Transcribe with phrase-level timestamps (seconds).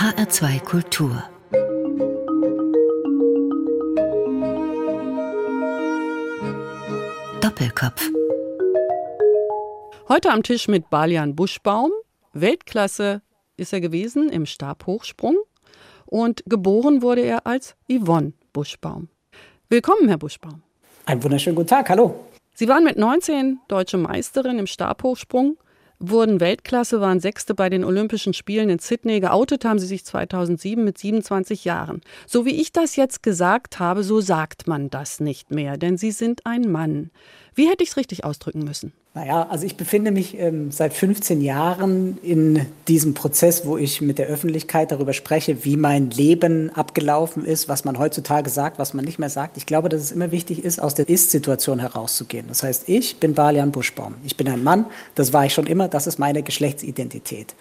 [0.00, 1.22] HR2 Kultur
[7.42, 8.08] Doppelkopf
[10.08, 11.90] Heute am Tisch mit Balian Buschbaum.
[12.32, 13.20] Weltklasse
[13.58, 15.36] ist er gewesen im Stabhochsprung
[16.06, 19.10] und geboren wurde er als Yvonne Buschbaum.
[19.68, 20.62] Willkommen, Herr Buschbaum.
[21.04, 22.24] Einen wunderschönen guten Tag, hallo.
[22.54, 25.58] Sie waren mit 19 deutsche Meisterin im Stabhochsprung,
[26.00, 29.20] wurden Weltklasse, waren Sechste bei den Olympischen Spielen in Sydney.
[29.20, 32.00] Geoutet haben sie sich 2007 mit 27 Jahren.
[32.26, 36.10] So wie ich das jetzt gesagt habe, so sagt man das nicht mehr, denn Sie
[36.10, 37.10] sind ein Mann.
[37.54, 38.92] Wie hätte ich es richtig ausdrücken müssen?
[39.12, 44.18] Naja, also ich befinde mich ähm, seit 15 Jahren in diesem Prozess, wo ich mit
[44.18, 49.04] der Öffentlichkeit darüber spreche, wie mein Leben abgelaufen ist, was man heutzutage sagt, was man
[49.04, 49.56] nicht mehr sagt.
[49.56, 52.46] Ich glaube, dass es immer wichtig ist, aus der Ist-Situation herauszugehen.
[52.46, 54.14] Das heißt, ich bin Balian Buschbaum.
[54.24, 54.86] Ich bin ein Mann,
[55.16, 57.56] das war ich schon immer, das ist meine Geschlechtsidentität.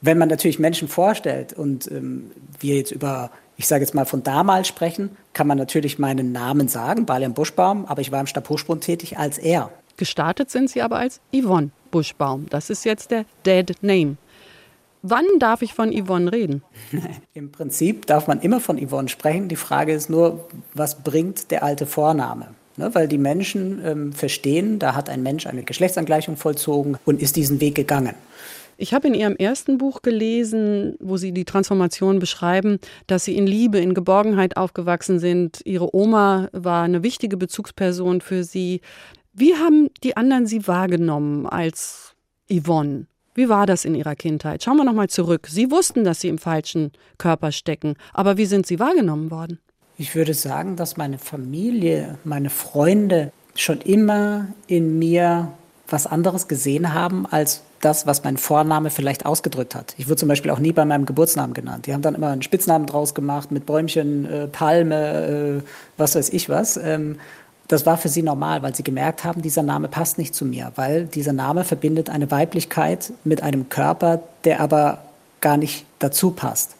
[0.00, 4.22] Wenn man natürlich Menschen vorstellt und ähm, wir jetzt über ich sage jetzt mal von
[4.22, 8.78] damals sprechen, kann man natürlich meinen Namen sagen, Balian Buschbaum, aber ich war im Stabhochsprung
[8.78, 9.72] tätig als er.
[9.98, 12.46] Gestartet sind Sie aber als Yvonne Buschbaum.
[12.48, 14.16] Das ist jetzt der Dead Name.
[15.02, 16.62] Wann darf ich von Yvonne reden?
[17.34, 19.48] Im Prinzip darf man immer von Yvonne sprechen.
[19.48, 22.48] Die Frage ist nur, was bringt der alte Vorname?
[22.76, 27.34] Ne, weil die Menschen ähm, verstehen, da hat ein Mensch eine Geschlechtsangleichung vollzogen und ist
[27.34, 28.14] diesen Weg gegangen.
[28.80, 33.48] Ich habe in Ihrem ersten Buch gelesen, wo Sie die Transformation beschreiben, dass Sie in
[33.48, 35.60] Liebe, in Geborgenheit aufgewachsen sind.
[35.64, 38.80] Ihre Oma war eine wichtige Bezugsperson für Sie.
[39.38, 42.16] Wie haben die anderen Sie wahrgenommen als
[42.50, 43.06] Yvonne?
[43.36, 44.64] Wie war das in Ihrer Kindheit?
[44.64, 45.46] Schauen wir nochmal zurück.
[45.48, 49.60] Sie wussten, dass Sie im falschen Körper stecken, aber wie sind Sie wahrgenommen worden?
[49.96, 55.52] Ich würde sagen, dass meine Familie, meine Freunde schon immer in mir
[55.88, 59.94] was anderes gesehen haben als das, was mein Vorname vielleicht ausgedrückt hat.
[59.98, 61.86] Ich wurde zum Beispiel auch nie bei meinem Geburtsnamen genannt.
[61.86, 66.30] Die haben dann immer einen Spitznamen draus gemacht mit Bäumchen, äh, Palme, äh, was weiß
[66.30, 66.76] ich was.
[66.76, 67.20] Ähm,
[67.68, 70.72] das war für sie normal, weil sie gemerkt haben, dieser Name passt nicht zu mir,
[70.76, 74.98] weil dieser Name verbindet eine Weiblichkeit mit einem Körper, der aber
[75.40, 76.76] gar nicht dazu passt.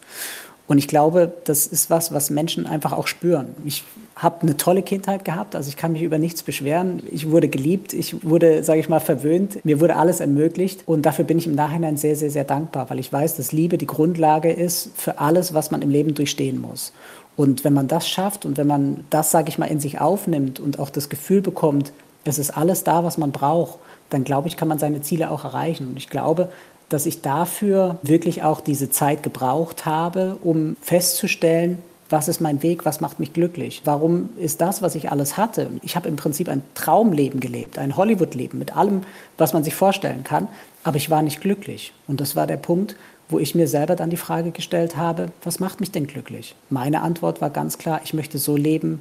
[0.69, 3.55] Und ich glaube, das ist was, was Menschen einfach auch spüren.
[3.65, 3.83] Ich
[4.15, 7.01] habe eine tolle Kindheit gehabt, also ich kann mich über nichts beschweren.
[7.09, 9.65] Ich wurde geliebt, ich wurde, sage ich mal, verwöhnt.
[9.65, 12.99] Mir wurde alles ermöglicht und dafür bin ich im Nachhinein sehr, sehr, sehr dankbar, weil
[12.99, 16.93] ich weiß, dass Liebe die Grundlage ist für alles, was man im Leben durchstehen muss.
[17.39, 20.59] Und wenn man das schafft und wenn man das, sage ich mal, in sich aufnimmt
[20.59, 21.93] und auch das Gefühl bekommt,
[22.25, 23.79] es ist alles da, was man braucht,
[24.09, 25.87] dann glaube ich, kann man seine Ziele auch erreichen.
[25.87, 26.49] Und ich glaube,
[26.89, 31.77] dass ich dafür wirklich auch diese Zeit gebraucht habe, um festzustellen,
[32.09, 35.69] was ist mein Weg, was macht mich glücklich, warum ist das, was ich alles hatte.
[35.81, 39.03] Ich habe im Prinzip ein Traumleben gelebt, ein Hollywood-Leben mit allem,
[39.37, 40.49] was man sich vorstellen kann,
[40.83, 41.93] aber ich war nicht glücklich.
[42.05, 42.97] Und das war der Punkt,
[43.29, 46.55] wo ich mir selber dann die Frage gestellt habe, was macht mich denn glücklich?
[46.69, 48.99] Meine Antwort war ganz klar, ich möchte so leben,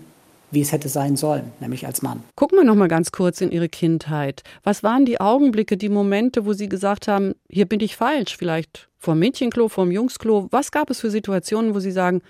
[0.50, 2.22] wie es hätte sein sollen, nämlich als Mann.
[2.36, 4.42] Gucken wir noch mal ganz kurz in Ihre Kindheit.
[4.62, 8.88] Was waren die Augenblicke, die Momente, wo Sie gesagt haben, hier bin ich falsch, vielleicht
[8.98, 10.48] vom Mädchenklo, vom Jungsklo?
[10.50, 12.22] Was gab es für Situationen, wo Sie sagen,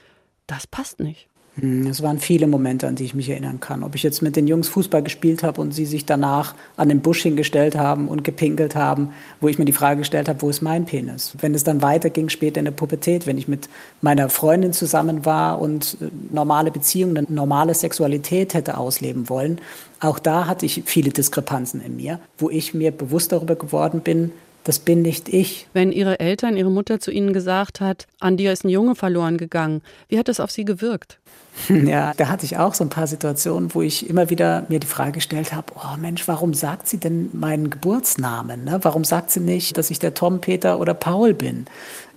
[0.47, 1.29] das passt nicht?
[1.61, 3.83] Hm, es waren viele Momente, an die ich mich erinnern kann.
[3.83, 7.01] Ob ich jetzt mit den Jungs Fußball gespielt habe und sie sich danach an den
[7.01, 9.11] Busch hingestellt haben und gepinkelt haben,
[9.41, 11.35] wo ich mir die Frage gestellt habe, wo ist mein Penis?
[11.41, 13.69] Wenn es dann weiterging später in der Pubertät, wenn ich mit
[14.03, 19.61] meiner Freundin zusammen war und äh, normale Beziehungen, normale Sexualität hätte ausleben wollen,
[20.01, 24.31] auch da hatte ich viele Diskrepanzen in mir, wo ich mir bewusst darüber geworden bin,
[24.69, 25.67] das bin nicht ich.
[25.73, 29.39] Wenn Ihre Eltern, Ihre Mutter zu Ihnen gesagt hat, an dir ist ein Junge verloren
[29.39, 31.19] gegangen, wie hat das auf Sie gewirkt?
[31.69, 34.87] Ja, da hatte ich auch so ein paar Situationen, wo ich immer wieder mir die
[34.87, 38.65] Frage gestellt habe, oh Mensch, warum sagt sie denn meinen Geburtsnamen?
[38.65, 38.79] Ne?
[38.83, 41.65] Warum sagt sie nicht, dass ich der Tom, Peter oder Paul bin?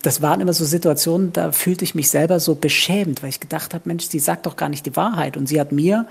[0.03, 3.73] Das waren immer so Situationen, da fühlte ich mich selber so beschämt, weil ich gedacht
[3.73, 5.37] habe, Mensch, sie sagt doch gar nicht die Wahrheit.
[5.37, 6.05] Und sie hat mir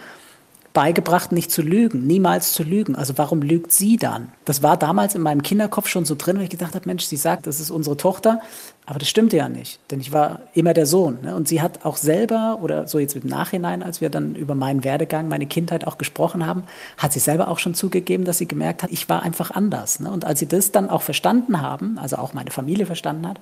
[0.72, 2.94] beigebracht, nicht zu lügen, niemals zu lügen.
[2.94, 4.28] Also warum lügt sie dann?
[4.44, 7.16] Das war damals in meinem Kinderkopf schon so drin, weil ich gedacht habe, Mensch, sie
[7.16, 8.40] sagt, das ist unsere Tochter,
[8.86, 11.18] aber das stimmte ja nicht, denn ich war immer der Sohn.
[11.22, 11.34] Ne?
[11.34, 14.84] Und sie hat auch selber, oder so jetzt im Nachhinein, als wir dann über meinen
[14.84, 16.64] Werdegang, meine Kindheit auch gesprochen haben,
[16.96, 20.00] hat sie selber auch schon zugegeben, dass sie gemerkt hat, ich war einfach anders.
[20.00, 20.10] Ne?
[20.10, 23.40] Und als sie das dann auch verstanden haben, also auch meine Familie verstanden hat,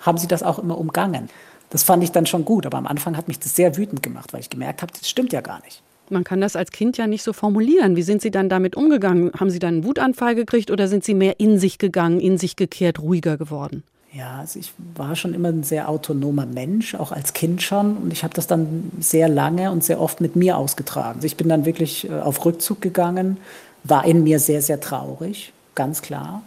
[0.00, 1.28] haben sie das auch immer umgangen.
[1.70, 4.32] Das fand ich dann schon gut, aber am Anfang hat mich das sehr wütend gemacht,
[4.32, 5.82] weil ich gemerkt habe, das stimmt ja gar nicht.
[6.10, 7.96] Man kann das als Kind ja nicht so formulieren.
[7.96, 9.30] Wie sind Sie dann damit umgegangen?
[9.38, 12.56] Haben Sie dann einen Wutanfall gekriegt oder sind Sie mehr in sich gegangen, in sich
[12.56, 13.82] gekehrt, ruhiger geworden?
[14.12, 17.96] Ja, also ich war schon immer ein sehr autonomer Mensch, auch als Kind schon.
[17.96, 21.16] Und ich habe das dann sehr lange und sehr oft mit mir ausgetragen.
[21.16, 23.36] Also ich bin dann wirklich äh, auf Rückzug gegangen,
[23.84, 26.42] war in mir sehr, sehr traurig, ganz klar.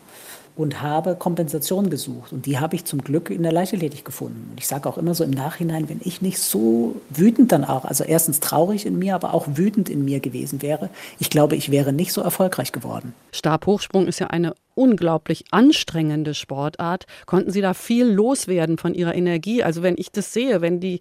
[0.55, 2.31] Und habe Kompensation gesucht.
[2.31, 4.49] Und die habe ich zum Glück in der Leichtathletik gefunden.
[4.51, 7.85] Und ich sage auch immer so im Nachhinein, wenn ich nicht so wütend dann auch,
[7.85, 10.89] also erstens traurig in mir, aber auch wütend in mir gewesen wäre,
[11.19, 13.13] ich glaube, ich wäre nicht so erfolgreich geworden.
[13.31, 17.05] Stabhochsprung ist ja eine unglaublich anstrengende Sportart.
[17.25, 19.63] Konnten Sie da viel loswerden von Ihrer Energie?
[19.63, 20.99] Also wenn ich das sehe, wenn die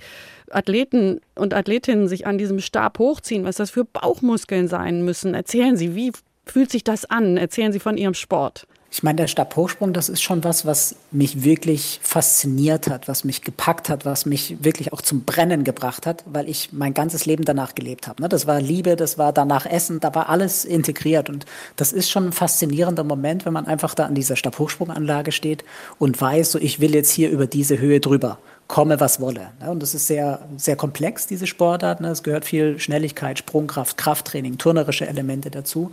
[0.50, 5.76] Athleten und Athletinnen sich an diesem Stab hochziehen, was das für Bauchmuskeln sein müssen, erzählen
[5.76, 6.12] Sie, wie
[6.44, 7.37] fühlt sich das an?
[7.37, 8.66] Erzählen Sie von Ihrem Sport.
[8.94, 13.41] Ich meine, der Stabhochsprung, das ist schon was, was mich wirklich fasziniert hat, was mich
[13.41, 17.47] gepackt hat, was mich wirklich auch zum Brennen gebracht hat, weil ich mein ganzes Leben
[17.47, 18.21] danach gelebt habe.
[18.21, 18.29] Ne?
[18.29, 21.31] Das war Liebe, das war danach Essen, da war alles integriert.
[21.31, 21.47] Und
[21.77, 25.65] das ist schon ein faszinierender Moment, wenn man einfach da an dieser Stabhochsprunganlage steht
[25.99, 29.53] und weiß, so ich will jetzt hier über diese Höhe drüber komme, was wolle.
[29.61, 29.71] Ne?
[29.71, 32.03] Und das ist sehr, sehr komplex, diese Sportart.
[32.03, 32.09] Ne?
[32.09, 35.93] Es gehört viel Schnelligkeit, Sprungkraft, Krafttraining, turnerische Elemente dazu.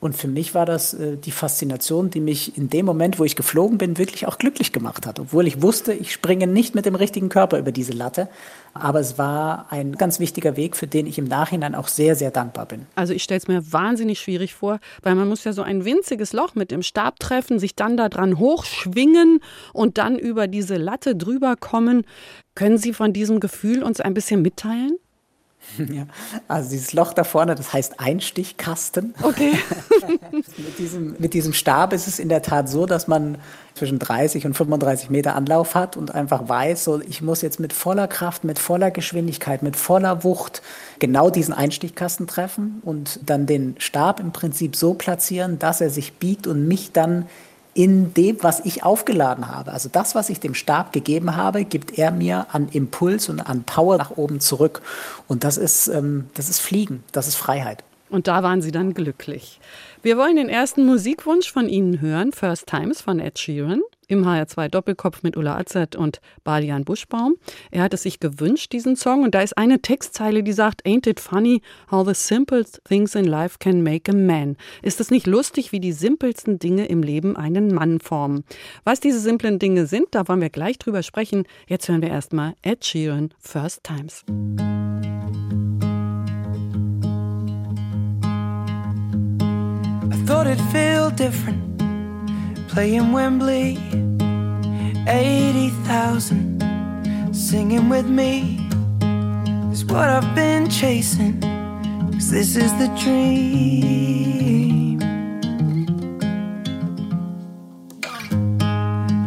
[0.00, 3.36] Und für mich war das äh, die Faszination, die mich in dem Moment, wo ich
[3.36, 5.20] geflogen bin, wirklich auch glücklich gemacht hat.
[5.20, 8.28] Obwohl ich wusste, ich springe nicht mit dem richtigen Körper über diese Latte.
[8.72, 12.30] Aber es war ein ganz wichtiger Weg, für den ich im Nachhinein auch sehr, sehr
[12.30, 12.86] dankbar bin.
[12.94, 16.32] Also ich stelle es mir wahnsinnig schwierig vor, weil man muss ja so ein winziges
[16.32, 19.40] Loch mit dem Stab treffen, sich dann da dran hochschwingen
[19.74, 22.04] und dann über diese Latte drüber kommen.
[22.54, 24.96] Können Sie von diesem Gefühl uns ein bisschen mitteilen?
[25.78, 26.06] Ja,
[26.48, 29.14] also dieses Loch da vorne, das heißt Einstichkasten.
[29.22, 29.58] Okay.
[30.56, 33.38] mit, diesem, mit diesem Stab ist es in der Tat so, dass man
[33.74, 37.72] zwischen 30 und 35 Meter Anlauf hat und einfach weiß, so ich muss jetzt mit
[37.72, 40.62] voller Kraft, mit voller Geschwindigkeit, mit voller Wucht
[40.98, 46.14] genau diesen Einstichkasten treffen und dann den Stab im Prinzip so platzieren, dass er sich
[46.14, 47.26] biegt und mich dann
[47.74, 49.72] in dem, was ich aufgeladen habe.
[49.72, 53.64] Also das, was ich dem Stab gegeben habe, gibt er mir an Impuls und an
[53.64, 54.82] Power nach oben zurück.
[55.28, 57.84] Und das ist, ähm, das ist Fliegen, das ist Freiheit.
[58.08, 59.60] Und da waren Sie dann glücklich.
[60.02, 64.68] Wir wollen den ersten Musikwunsch von Ihnen hören, First Times von Ed Sheeran im HR2
[64.68, 67.36] Doppelkopf mit Ulla Azert und Balian Buschbaum.
[67.70, 69.22] Er hat es sich gewünscht, diesen Song.
[69.22, 73.24] Und da ist eine Textzeile, die sagt, Ain't it funny how the simple things in
[73.24, 74.56] life can make a man?
[74.82, 78.44] Ist es nicht lustig, wie die simpelsten Dinge im Leben einen Mann formen?
[78.84, 81.44] Was diese simplen Dinge sind, da wollen wir gleich drüber sprechen.
[81.68, 84.24] Jetzt hören wir erstmal Ed Sheeran, First Times.
[90.12, 91.69] I thought it'd feel different
[92.70, 93.78] playing Wembley.
[95.08, 96.62] 80,000
[97.34, 98.60] singing with me
[99.72, 101.40] is what I've been chasing.
[102.12, 105.00] Cause this is the dream.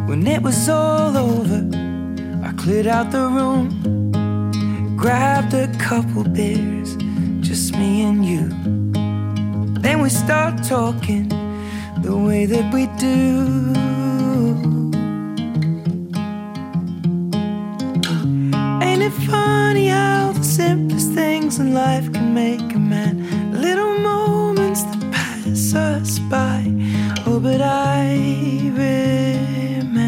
[0.08, 1.68] When it was all over,
[2.42, 3.68] I cleared out the room,
[4.96, 6.96] grabbed a couple beers,
[7.40, 8.48] just me and you.
[9.82, 11.43] Then we start talking
[12.04, 13.16] the way that we do.
[18.82, 23.14] Ain't it funny how the simplest things in life can make a man?
[23.52, 26.70] Little moments that pass us by.
[27.26, 28.18] Oh, but I
[28.82, 30.06] remember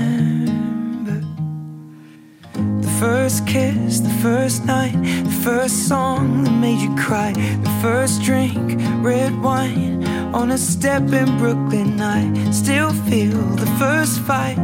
[2.83, 8.23] the first kiss, the first night, the first song that made you cry, the first
[8.23, 9.96] drink, red wine
[10.35, 12.01] on a step in Brooklyn.
[12.01, 14.59] I still feel the first fight.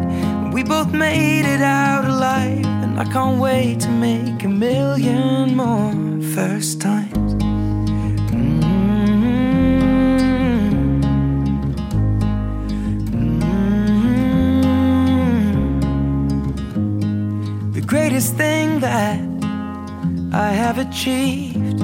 [0.52, 5.92] We both made it out alive, and I can't wait to make a million more
[6.34, 7.34] first times.
[17.52, 17.72] Mm-hmm.
[17.72, 19.20] The greatest thing that
[20.32, 21.80] I have achieved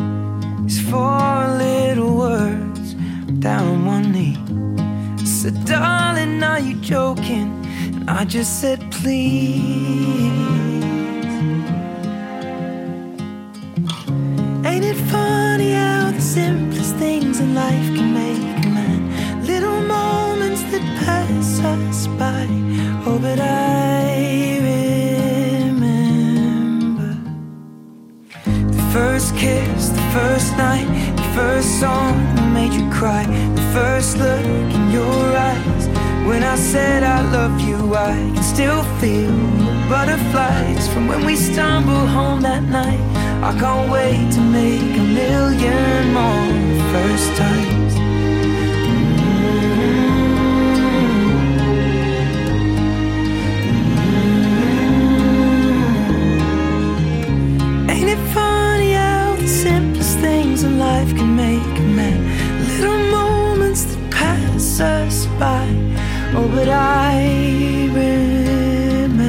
[0.67, 2.68] is four little words
[3.41, 4.37] down on one knee.
[5.21, 7.65] I said, darling, are you joking?
[7.95, 10.33] And I just said, please.
[14.65, 19.45] Ain't it funny how the simplest things in life can make a man?
[19.47, 22.47] Little moments that pass us by.
[23.07, 24.59] Oh, but I
[25.71, 27.17] remember
[28.47, 30.89] the first kiss, the first night,
[31.35, 34.45] first song that made you cry, the first look
[34.77, 35.85] in your eyes.
[36.27, 41.37] When I said I love you, I can still feel the butterflies from when we
[41.37, 43.01] stumbled home that night.
[43.43, 46.49] I can't wait to make a million more
[46.93, 47.88] first times.
[60.99, 62.19] Life can make a man?
[62.67, 65.67] Little moments that pass us by.
[66.35, 69.23] Oh, but I remember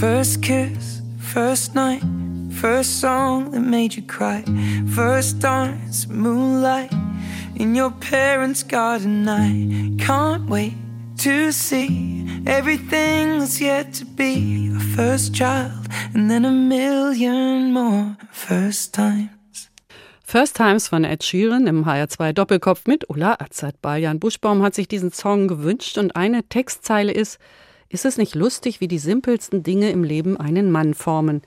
[0.00, 2.02] first kiss, first night,
[2.50, 4.42] first song that made you cry,
[4.94, 6.92] first dance, moonlight
[7.56, 9.28] in your parents' garden.
[9.28, 9.50] I
[9.98, 10.76] can't wait
[11.18, 18.16] to see everything that's yet to be your first child, and then a million more
[18.30, 19.30] first times.
[20.24, 23.74] First Times von Ed Sheeran im HR2 Doppelkopf mit Ulla Azad.
[23.84, 27.38] Jan Buschbaum hat sich diesen Song gewünscht und eine Textzeile ist,
[27.90, 31.42] ist es nicht lustig, wie die simpelsten Dinge im Leben einen Mann formen?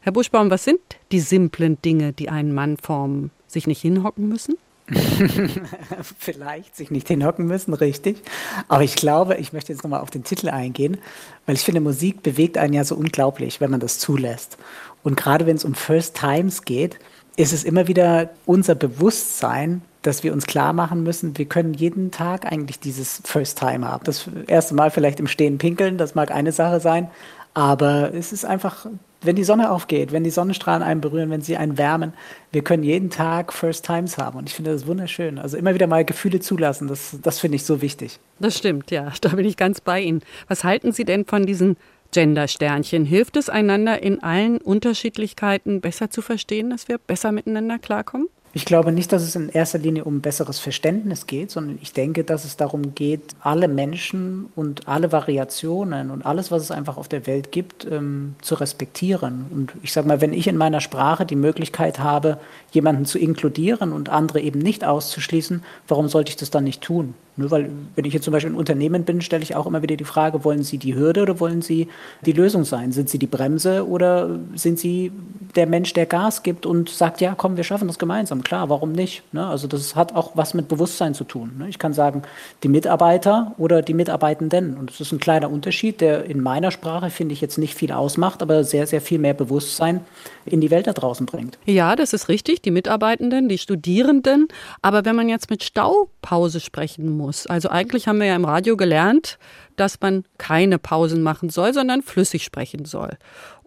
[0.00, 0.80] Herr Buschbaum, was sind
[1.12, 3.30] die simplen Dinge, die einen Mann formen?
[3.46, 4.56] Sich nicht hinhocken müssen?
[6.18, 8.22] Vielleicht sich nicht hinhocken müssen, richtig.
[8.68, 10.98] Aber ich glaube, ich möchte jetzt nochmal auf den Titel eingehen,
[11.44, 14.58] weil ich finde, Musik bewegt einen ja so unglaublich, wenn man das zulässt.
[15.02, 16.98] Und gerade wenn es um First Times geht,
[17.36, 22.12] ist es immer wieder unser Bewusstsein, dass wir uns klar machen müssen, wir können jeden
[22.12, 24.04] Tag eigentlich dieses First Time haben.
[24.04, 27.10] Das erste Mal vielleicht im Stehen pinkeln, das mag eine Sache sein,
[27.56, 28.84] aber es ist einfach,
[29.22, 32.12] wenn die Sonne aufgeht, wenn die Sonnenstrahlen einen berühren, wenn sie einen wärmen,
[32.52, 35.38] wir können jeden Tag First Times haben und ich finde das wunderschön.
[35.38, 38.20] Also immer wieder mal Gefühle zulassen, das, das finde ich so wichtig.
[38.40, 40.20] Das stimmt, ja, da bin ich ganz bei Ihnen.
[40.48, 41.78] Was halten Sie denn von diesen
[42.12, 43.04] Gender-Sternchen.
[43.04, 48.28] Hilft es einander in allen Unterschiedlichkeiten besser zu verstehen, dass wir besser miteinander klarkommen?
[48.56, 52.24] Ich glaube nicht, dass es in erster Linie um besseres Verständnis geht, sondern ich denke,
[52.24, 57.06] dass es darum geht, alle Menschen und alle Variationen und alles, was es einfach auf
[57.06, 59.44] der Welt gibt, ähm, zu respektieren.
[59.50, 62.38] Und ich sage mal, wenn ich in meiner Sprache die Möglichkeit habe,
[62.76, 67.14] jemanden zu inkludieren und andere eben nicht auszuschließen, warum sollte ich das dann nicht tun?
[67.38, 69.96] Nur weil, wenn ich jetzt zum Beispiel ein Unternehmen bin, stelle ich auch immer wieder
[69.96, 71.88] die Frage, wollen Sie die Hürde oder wollen Sie
[72.22, 72.92] die Lösung sein?
[72.92, 75.12] Sind Sie die Bremse oder sind Sie
[75.54, 78.42] der Mensch, der Gas gibt und sagt, ja, komm, wir schaffen das gemeinsam?
[78.42, 79.22] Klar, warum nicht?
[79.32, 79.46] Ne?
[79.46, 81.52] Also das hat auch was mit Bewusstsein zu tun.
[81.58, 81.68] Ne?
[81.68, 82.22] Ich kann sagen,
[82.62, 84.74] die Mitarbeiter oder die Mitarbeitenden.
[84.78, 87.92] Und das ist ein kleiner Unterschied, der in meiner Sprache, finde ich, jetzt nicht viel
[87.92, 90.00] ausmacht, aber sehr, sehr viel mehr Bewusstsein
[90.46, 91.58] in die Welt da draußen bringt.
[91.66, 94.48] Ja, das ist richtig, die Mitarbeitenden, die Studierenden.
[94.82, 97.46] Aber wenn man jetzt mit Staupause sprechen muss.
[97.46, 99.38] Also eigentlich haben wir ja im Radio gelernt,
[99.76, 103.16] dass man keine Pausen machen soll, sondern flüssig sprechen soll.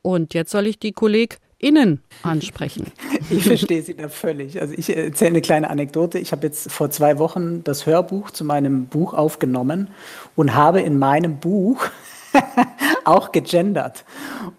[0.01, 2.91] Und jetzt soll ich die KollegInnen ansprechen.
[3.31, 4.59] Ich verstehe Sie da völlig.
[4.59, 6.17] Also ich erzähle eine kleine Anekdote.
[6.17, 9.89] Ich habe jetzt vor zwei Wochen das Hörbuch zu meinem Buch aufgenommen
[10.35, 11.85] und habe in meinem Buch
[13.05, 14.05] auch gegendert.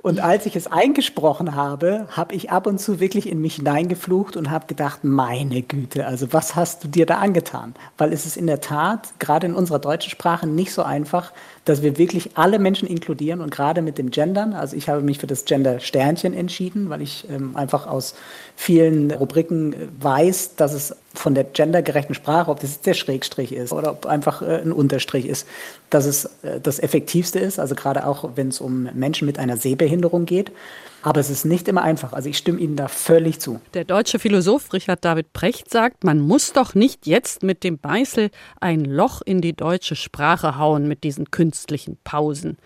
[0.03, 4.37] Und als ich es eingesprochen habe, habe ich ab und zu wirklich in mich hineingeflucht
[4.37, 7.75] und habe gedacht, meine Güte, also was hast du dir da angetan?
[7.99, 11.33] Weil es ist in der Tat, gerade in unserer deutschen Sprache, nicht so einfach,
[11.65, 15.19] dass wir wirklich alle Menschen inkludieren und gerade mit dem Gendern, also ich habe mich
[15.19, 18.15] für das Gender-Sternchen entschieden, weil ich ähm, einfach aus
[18.61, 23.53] vielen Rubriken äh, weiß, dass es von der gendergerechten Sprache, ob das jetzt der Schrägstrich
[23.53, 25.47] ist oder ob einfach äh, ein Unterstrich ist,
[25.89, 29.57] dass es äh, das Effektivste ist, also gerade auch wenn es um Menschen mit einer
[29.57, 30.53] Sehbehinderung geht.
[31.01, 32.13] Aber es ist nicht immer einfach.
[32.13, 33.63] Also ich stimme Ihnen da völlig zu.
[33.73, 38.29] Der deutsche Philosoph Richard David Precht sagt, man muss doch nicht jetzt mit dem Beißel
[38.61, 42.59] ein Loch in die deutsche Sprache hauen mit diesen künstlichen Pausen.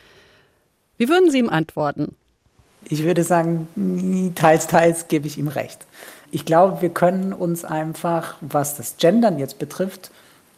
[0.96, 2.16] Wie würden Sie ihm antworten?
[2.88, 5.86] Ich würde sagen, teils, teils gebe ich ihm recht.
[6.30, 10.10] Ich glaube, wir können uns einfach, was das Gendern jetzt betrifft,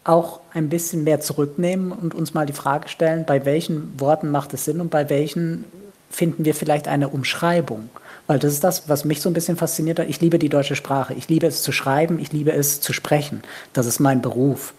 [0.04, 4.54] auch ein bisschen mehr zurücknehmen und uns mal die Frage stellen, bei welchen Worten macht
[4.54, 5.64] es Sinn und bei welchen
[6.11, 7.90] finden wir vielleicht eine Umschreibung.
[8.26, 10.09] Weil das ist das, was mich so ein bisschen fasziniert hat.
[10.09, 11.14] Ich liebe die deutsche Sprache.
[11.14, 12.18] Ich liebe es zu schreiben.
[12.18, 13.42] Ich liebe es zu sprechen.
[13.73, 14.75] Das ist mein Beruf.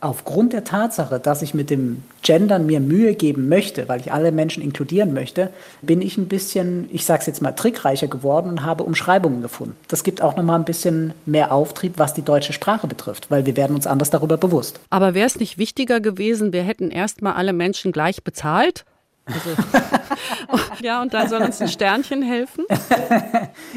[0.00, 4.30] Aufgrund der Tatsache, dass ich mit dem Gendern mir Mühe geben möchte, weil ich alle
[4.30, 5.50] Menschen inkludieren möchte,
[5.82, 9.76] bin ich ein bisschen, ich sage es jetzt mal, trickreicher geworden und habe Umschreibungen gefunden.
[9.88, 13.56] Das gibt auch nochmal ein bisschen mehr Auftrieb, was die deutsche Sprache betrifft, weil wir
[13.56, 14.78] werden uns anders darüber bewusst.
[14.90, 18.84] Aber wäre es nicht wichtiger gewesen, wir hätten erstmal alle Menschen gleich bezahlt
[19.28, 22.64] also, ja, und da soll uns ein Sternchen helfen?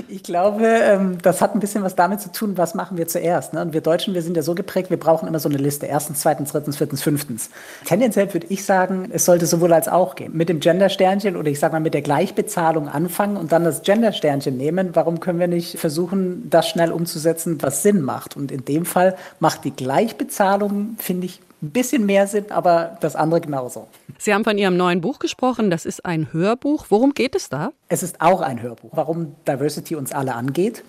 [0.07, 3.53] Ich glaube, ähm, das hat ein bisschen was damit zu tun, was machen wir zuerst.
[3.53, 3.61] Ne?
[3.61, 5.85] Und wir Deutschen, wir sind ja so geprägt, wir brauchen immer so eine Liste.
[5.85, 7.49] Erstens, zweitens, drittens, viertens, fünftens.
[7.85, 10.35] Tendenziell würde ich sagen, es sollte sowohl als auch gehen.
[10.35, 14.55] Mit dem Gender-Sternchen oder ich sage mal mit der Gleichbezahlung anfangen und dann das Gender-Sternchen
[14.55, 14.91] nehmen.
[14.93, 18.35] Warum können wir nicht versuchen, das schnell umzusetzen, was Sinn macht?
[18.35, 23.15] Und in dem Fall macht die Gleichbezahlung, finde ich, ein bisschen mehr Sinn, aber das
[23.15, 23.87] andere genauso.
[24.17, 25.69] Sie haben von Ihrem neuen Buch gesprochen.
[25.69, 26.87] Das ist ein Hörbuch.
[26.89, 27.71] Worum geht es da?
[27.87, 28.91] Es ist auch ein Hörbuch.
[28.93, 30.83] Warum Diversity uns alle angeht.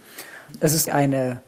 [0.61, 1.41] Es ist eine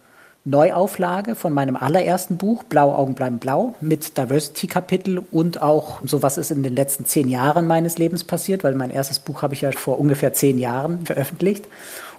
[0.46, 6.36] Neuauflage von meinem allerersten Buch, Blau Augen bleiben blau, mit Diversity-Kapitel und auch so, was
[6.36, 9.62] ist in den letzten zehn Jahren meines Lebens passiert, weil mein erstes Buch habe ich
[9.62, 11.66] ja vor ungefähr zehn Jahren veröffentlicht.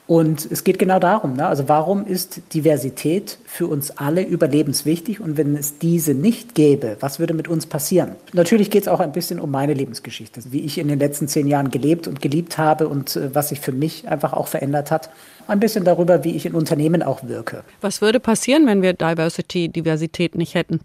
[0.08, 1.48] Und es geht genau darum, ne?
[1.48, 7.20] also warum ist Diversität für uns alle überlebenswichtig und wenn es diese nicht gäbe, was
[7.20, 8.12] würde mit uns passieren?
[8.32, 11.48] Natürlich geht es auch ein bisschen um meine Lebensgeschichte, wie ich in den letzten zehn
[11.48, 15.10] Jahren gelebt und geliebt habe und äh, was sich für mich einfach auch verändert hat.
[15.48, 17.64] Ein bisschen darüber, wie ich in Unternehmen auch wirke.
[17.82, 20.82] Was würde passieren, wenn wir Diversity, Diversität nicht hätten?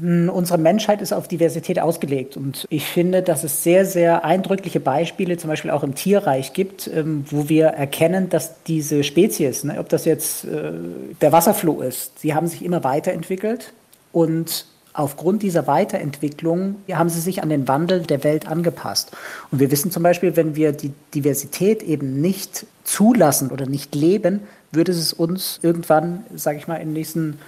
[0.00, 4.80] Hm, unsere Menschheit ist auf Diversität ausgelegt und ich finde, dass es sehr, sehr eindrückliche
[4.80, 9.78] Beispiele, zum Beispiel auch im Tierreich gibt, ähm, wo wir erkennen, dass diese Spezies, ne,
[9.78, 10.72] ob das jetzt äh,
[11.20, 13.72] der Wasserfloh ist, sie haben sich immer weiterentwickelt
[14.10, 19.10] und aufgrund dieser Weiterentwicklung haben sie sich an den Wandel der Welt angepasst.
[19.50, 24.40] Und wir wissen zum Beispiel, wenn wir die Diversität eben nicht zulassen oder nicht leben,
[24.70, 27.38] würde es uns irgendwann, sage ich mal, in den nächsten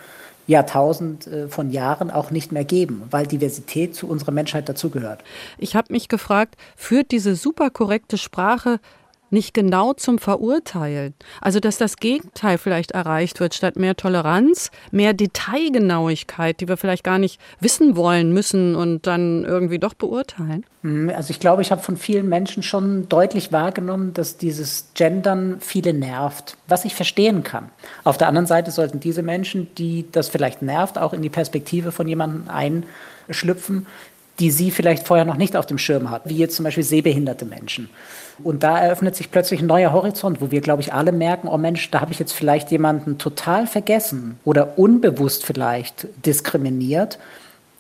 [0.47, 5.23] Jahrtausend äh, von Jahren auch nicht mehr geben, weil Diversität zu unserer Menschheit dazugehört.
[5.59, 8.81] Ich habe mich gefragt, führt diese super korrekte Sprache
[9.37, 11.13] nicht genau zum Verurteilen.
[11.43, 17.05] Also, dass das Gegenteil vielleicht erreicht wird, statt mehr Toleranz, mehr Detailgenauigkeit, die wir vielleicht
[17.05, 20.65] gar nicht wissen wollen müssen und dann irgendwie doch beurteilen?
[20.81, 25.59] Hm, also ich glaube, ich habe von vielen Menschen schon deutlich wahrgenommen, dass dieses Gendern
[25.61, 27.69] viele nervt, was ich verstehen kann.
[28.05, 31.93] Auf der anderen Seite sollten diese Menschen, die das vielleicht nervt, auch in die Perspektive
[31.93, 33.87] von jemandem einschlüpfen,
[34.39, 37.45] die sie vielleicht vorher noch nicht auf dem Schirm hat, wie jetzt zum Beispiel sehbehinderte
[37.45, 37.91] Menschen.
[38.43, 41.59] Und da eröffnet sich plötzlich ein neuer Horizont, wo wir, glaube ich, alle merken, oh
[41.59, 47.19] Mensch, da habe ich jetzt vielleicht jemanden total vergessen oder unbewusst vielleicht diskriminiert,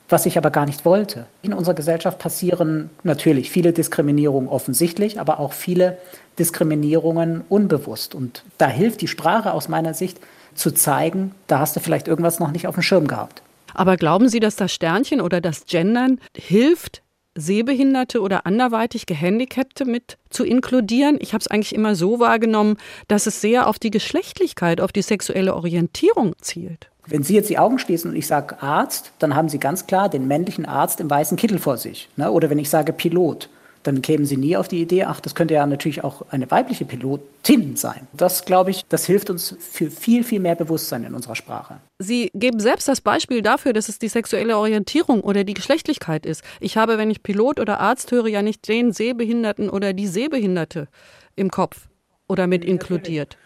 [0.08, 1.26] was ich aber gar nicht wollte.
[1.42, 5.98] In unserer Gesellschaft passieren natürlich viele Diskriminierungen offensichtlich, aber auch viele
[6.38, 8.14] Diskriminierungen unbewusst.
[8.14, 10.20] Und da hilft die Sprache aus meiner Sicht
[10.54, 13.42] zu zeigen, da hast du vielleicht irgendwas noch nicht auf dem Schirm gehabt.
[13.74, 17.02] Aber glauben Sie, dass das Sternchen oder das Gendern hilft,
[17.36, 21.18] Sehbehinderte oder anderweitig Gehandicapte mit zu inkludieren.
[21.20, 22.76] Ich habe es eigentlich immer so wahrgenommen,
[23.08, 26.90] dass es sehr auf die Geschlechtlichkeit, auf die sexuelle Orientierung zielt.
[27.06, 30.08] Wenn Sie jetzt die Augen schließen und ich sage Arzt, dann haben Sie ganz klar
[30.08, 32.08] den männlichen Arzt im weißen Kittel vor sich.
[32.16, 32.30] Ne?
[32.30, 33.48] Oder wenn ich sage Pilot,
[33.86, 36.84] dann kämen sie nie auf die Idee, ach, das könnte ja natürlich auch eine weibliche
[36.84, 38.06] Pilotin sein.
[38.12, 41.76] Das, glaube ich, das hilft uns für viel, viel mehr Bewusstsein in unserer Sprache.
[41.98, 46.42] Sie geben selbst das Beispiel dafür, dass es die sexuelle Orientierung oder die Geschlechtlichkeit ist.
[46.60, 50.88] Ich habe, wenn ich Pilot oder Arzt höre, ja nicht den Sehbehinderten oder die Sehbehinderte
[51.36, 51.88] im Kopf
[52.28, 53.36] oder mit inkludiert.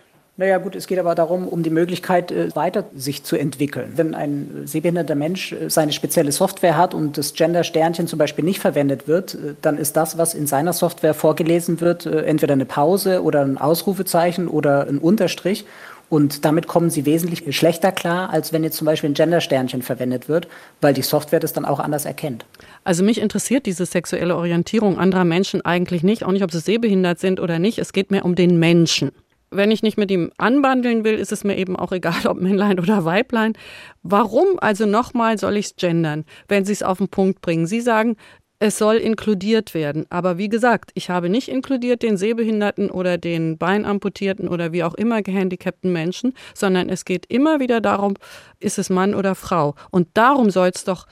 [0.40, 3.92] Naja gut, es geht aber darum, um die Möglichkeit, äh, weiter sich zu entwickeln.
[3.96, 8.58] Wenn ein sehbehinderter Mensch äh, seine spezielle Software hat und das Gender-Sternchen zum Beispiel nicht
[8.58, 13.22] verwendet wird, äh, dann ist das, was in seiner Software vorgelesen wird, entweder eine Pause
[13.22, 15.66] oder ein Ausrufezeichen oder ein Unterstrich.
[16.08, 20.30] Und damit kommen sie wesentlich schlechter klar, als wenn jetzt zum Beispiel ein Gender-Sternchen verwendet
[20.30, 20.48] wird,
[20.80, 22.46] weil die Software das dann auch anders erkennt.
[22.82, 27.18] Also mich interessiert diese sexuelle Orientierung anderer Menschen eigentlich nicht, auch nicht, ob sie sehbehindert
[27.18, 27.78] sind oder nicht.
[27.78, 29.12] Es geht mir um den Menschen
[29.50, 32.80] wenn ich nicht mit ihm anbandeln will, ist es mir eben auch egal, ob Männlein
[32.80, 33.54] oder Weiblein.
[34.02, 37.66] Warum also nochmal soll ich es gendern, wenn Sie es auf den Punkt bringen?
[37.66, 38.16] Sie sagen,
[38.62, 40.04] es soll inkludiert werden.
[40.10, 44.94] Aber wie gesagt, ich habe nicht inkludiert den Sehbehinderten oder den Beinamputierten oder wie auch
[44.94, 48.14] immer gehandicapten Menschen, sondern es geht immer wieder darum,
[48.60, 49.74] ist es Mann oder Frau.
[49.90, 51.06] Und darum soll es doch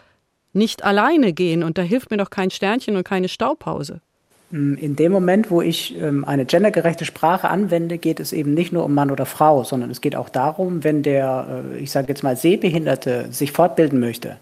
[0.52, 1.62] nicht alleine gehen.
[1.62, 4.02] Und da hilft mir doch kein Sternchen und keine Staupause.
[4.50, 8.72] Hm, in dem Moment, wo ich ähm, eine gendergerechte Sprache anwende, geht es eben nicht
[8.72, 12.08] nur um Mann oder Frau, sondern es geht auch darum, wenn der, äh, ich sage
[12.08, 14.36] jetzt mal, Sehbehinderte sich fortbilden möchte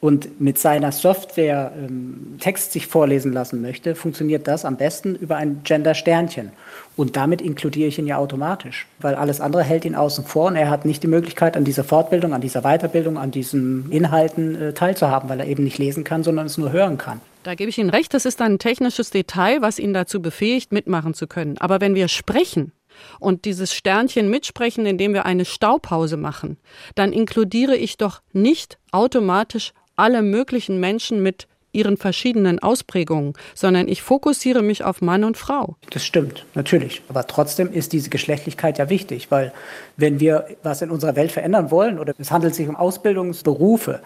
[0.00, 5.36] und mit seiner Software ähm, Text sich vorlesen lassen möchte, funktioniert das am besten über
[5.36, 6.52] ein Gender-Sternchen.
[6.96, 10.56] Und damit inkludiere ich ihn ja automatisch, weil alles andere hält ihn außen vor und
[10.56, 14.72] er hat nicht die Möglichkeit, an dieser Fortbildung, an dieser Weiterbildung, an diesen Inhalten äh,
[14.74, 17.20] teilzuhaben, weil er eben nicht lesen kann, sondern es nur hören kann.
[17.46, 21.14] Da gebe ich Ihnen recht, das ist ein technisches Detail, was ihn dazu befähigt, mitmachen
[21.14, 21.58] zu können.
[21.58, 22.72] Aber wenn wir sprechen
[23.20, 26.56] und dieses Sternchen mitsprechen, indem wir eine Staupause machen,
[26.96, 34.02] dann inkludiere ich doch nicht automatisch alle möglichen Menschen mit ihren verschiedenen Ausprägungen, sondern ich
[34.02, 35.76] fokussiere mich auf Mann und Frau.
[35.90, 37.02] Das stimmt, natürlich.
[37.08, 39.52] Aber trotzdem ist diese Geschlechtlichkeit ja wichtig, weil
[39.96, 44.00] wenn wir was in unserer Welt verändern wollen oder es handelt sich um Ausbildungsberufe,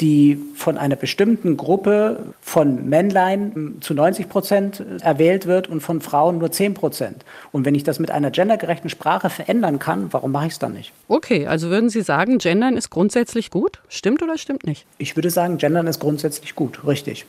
[0.00, 6.38] die von einer bestimmten Gruppe von Männlein zu 90 Prozent erwählt wird und von Frauen
[6.38, 7.24] nur 10 Prozent.
[7.52, 10.72] Und wenn ich das mit einer gendergerechten Sprache verändern kann, warum mache ich es dann
[10.72, 10.92] nicht?
[11.08, 13.80] Okay, also würden Sie sagen, Gendern ist grundsätzlich gut?
[13.88, 14.86] Stimmt oder stimmt nicht?
[14.98, 17.26] Ich würde sagen, Gendern ist grundsätzlich gut, richtig.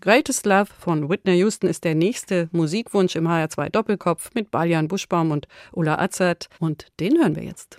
[0.00, 5.32] Greatest Love von Whitney Houston ist der nächste Musikwunsch im HR2 Doppelkopf mit Baljan Buschbaum
[5.32, 6.48] und Ulla Azert.
[6.60, 7.78] Und den hören wir jetzt.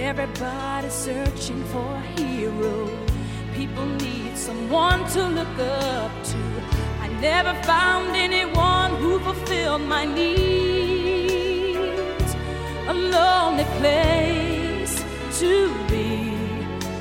[0.00, 2.88] Everybody searching for a hero.
[3.52, 6.38] People need someone to look up to.
[7.00, 10.38] I never found anyone who fulfilled my needs.
[12.86, 15.04] A lonely place
[15.40, 16.32] to be.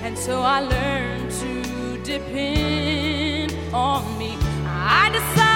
[0.01, 4.35] And so I learned to depend on me.
[4.65, 5.46] I decided.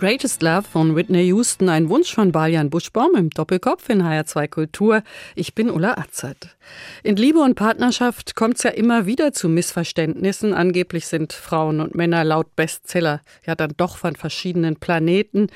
[0.00, 5.02] Greatest Love von Whitney Houston, ein Wunsch von Balian Buschbaum im Doppelkopf in HR2 Kultur.
[5.34, 6.56] Ich bin Ulla Azad.
[7.02, 10.54] In Liebe und Partnerschaft kommt es ja immer wieder zu Missverständnissen.
[10.54, 15.48] Angeblich sind Frauen und Männer laut Bestseller ja dann doch von verschiedenen Planeten.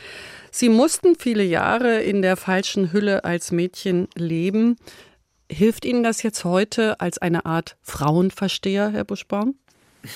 [0.50, 4.76] Sie mussten viele Jahre in der falschen Hülle als Mädchen leben.
[5.50, 9.54] Hilft Ihnen das jetzt heute als eine Art Frauenversteher, Herr Buschbaum?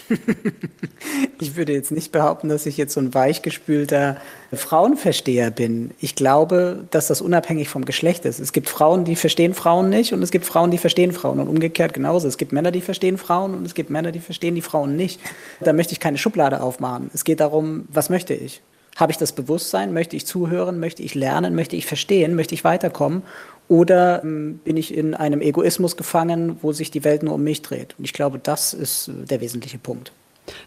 [1.41, 4.17] ich würde jetzt nicht behaupten, dass ich jetzt so ein weichgespülter
[4.53, 5.93] Frauenversteher bin.
[6.01, 8.39] Ich glaube, dass das unabhängig vom Geschlecht ist.
[8.39, 11.49] Es gibt Frauen, die verstehen Frauen nicht und es gibt Frauen, die verstehen Frauen und
[11.49, 12.29] umgekehrt genauso.
[12.29, 15.21] Es gibt Männer, die verstehen Frauen und es gibt Männer, die verstehen die Frauen nicht.
[15.61, 17.11] Da möchte ich keine Schublade aufmachen.
[17.15, 18.63] Es geht darum, was möchte ich?
[18.97, 19.93] Habe ich das Bewusstsein?
[19.93, 20.81] Möchte ich zuhören?
[20.81, 21.55] Möchte ich lernen?
[21.55, 22.35] Möchte ich verstehen?
[22.35, 23.23] Möchte ich weiterkommen?
[23.69, 27.63] Oder ähm, bin ich in einem Egoismus gefangen, wo sich die Welt nur um mich
[27.63, 27.95] dreht?
[27.99, 30.13] Und ich glaube, das ist äh, der wesentliche Punkt.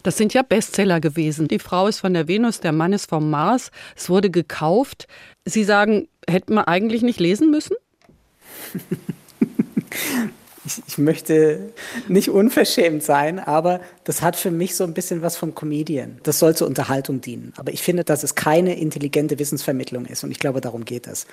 [0.04, 1.48] Das sind ja Bestseller gewesen.
[1.48, 3.72] Die Frau ist von der Venus, der Mann ist vom Mars.
[3.96, 5.08] Es wurde gekauft.
[5.44, 7.76] Sie sagen, hätten wir eigentlich nicht lesen müssen?
[10.64, 11.72] ich, ich, möchte
[12.08, 16.18] nicht unverschämt sein, aber das hat für mich so ein bisschen was vom Comedian.
[16.22, 17.52] Das soll zur Unterhaltung dienen.
[17.56, 20.24] Aber ich finde, dass es keine intelligente Wissensvermittlung ist.
[20.24, 21.26] Und ich glaube, darum geht es.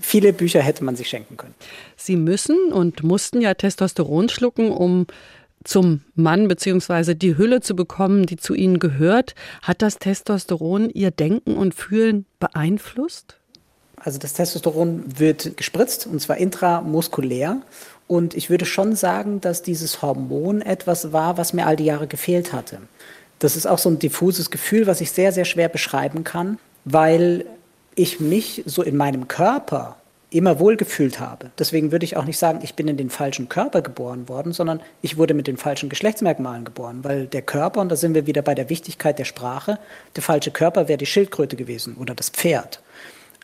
[0.00, 1.54] Viele Bücher hätte man sich schenken können.
[1.96, 5.06] Sie müssen und mussten ja Testosteron schlucken, um
[5.64, 7.14] zum Mann bzw.
[7.14, 9.34] die Hülle zu bekommen, die zu ihnen gehört.
[9.62, 13.36] Hat das Testosteron ihr Denken und Fühlen beeinflusst?
[14.04, 17.62] Also das Testosteron wird gespritzt und zwar intramuskulär.
[18.12, 22.06] Und ich würde schon sagen, dass dieses Hormon etwas war, was mir all die Jahre
[22.06, 22.76] gefehlt hatte.
[23.38, 27.46] Das ist auch so ein diffuses Gefühl, was ich sehr, sehr schwer beschreiben kann, weil
[27.94, 29.96] ich mich so in meinem Körper
[30.28, 31.52] immer wohlgefühlt habe.
[31.58, 34.80] Deswegen würde ich auch nicht sagen, ich bin in den falschen Körper geboren worden, sondern
[35.00, 38.42] ich wurde mit den falschen Geschlechtsmerkmalen geboren, weil der Körper, und da sind wir wieder
[38.42, 39.78] bei der Wichtigkeit der Sprache,
[40.16, 42.82] der falsche Körper wäre die Schildkröte gewesen oder das Pferd.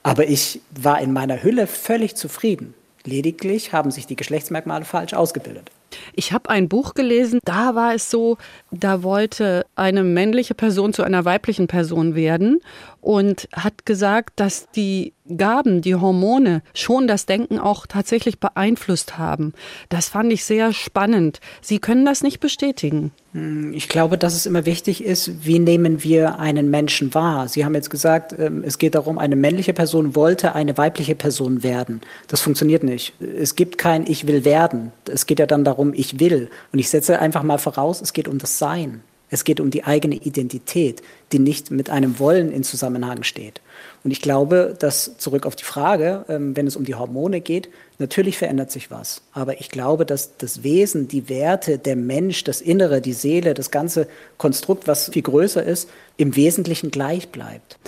[0.02, 2.74] Aber ich war in meiner Hülle völlig zufrieden.
[3.04, 5.70] Lediglich haben sich die Geschlechtsmerkmale falsch ausgebildet.
[6.14, 8.36] Ich habe ein Buch gelesen, da war es so,
[8.70, 12.60] da wollte eine männliche Person zu einer weiblichen Person werden
[13.00, 19.52] und hat gesagt, dass die Gaben, die Hormone schon das Denken auch tatsächlich beeinflusst haben.
[19.88, 21.40] Das fand ich sehr spannend.
[21.60, 23.12] Sie können das nicht bestätigen.
[23.32, 27.48] Hm, ich glaube, dass es immer wichtig ist, wie nehmen wir einen Menschen wahr.
[27.48, 31.62] Sie haben jetzt gesagt, ähm, es geht darum, eine männliche Person wollte eine weibliche Person
[31.62, 32.00] werden.
[32.28, 33.14] Das funktioniert nicht.
[33.20, 34.92] Es gibt kein Ich will werden.
[35.10, 36.48] Es geht ja dann darum, ich will.
[36.72, 39.02] Und ich setze einfach mal voraus, es geht um das Sein.
[39.30, 43.60] Es geht um die eigene Identität, die nicht mit einem Wollen in Zusammenhang steht.
[44.04, 47.68] Und ich glaube, dass zurück auf die Frage, ähm, wenn es um die Hormone geht,
[47.98, 49.22] natürlich verändert sich was.
[49.32, 53.70] Aber ich glaube, dass das Wesen, die Werte, der Mensch, das Innere, die Seele, das
[53.70, 57.78] ganze Konstrukt, was viel größer ist, im Wesentlichen gleich bleibt.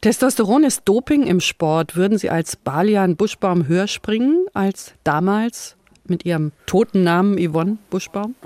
[0.00, 1.96] Testosteron ist Doping im Sport.
[1.96, 5.76] Würden Sie als Balian Buschbaum höher springen als damals
[6.10, 8.34] mit ihrem toten Namen Yvonne Buschbaum?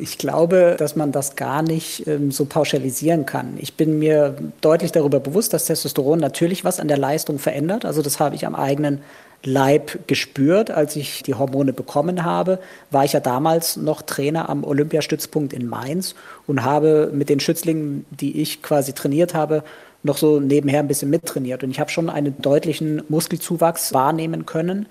[0.00, 3.54] Ich glaube, dass man das gar nicht ähm, so pauschalisieren kann.
[3.58, 7.84] Ich bin mir deutlich darüber bewusst, dass Testosteron natürlich was an der Leistung verändert.
[7.84, 9.00] Also das habe ich am eigenen
[9.44, 14.62] Leib gespürt, als ich die Hormone bekommen habe, war ich ja damals noch Trainer am
[14.62, 16.14] Olympiastützpunkt in Mainz
[16.46, 19.64] und habe mit den Schützlingen, die ich quasi trainiert habe,
[20.04, 21.64] noch so nebenher ein bisschen mittrainiert.
[21.64, 24.86] Und ich habe schon einen deutlichen Muskelzuwachs wahrnehmen können.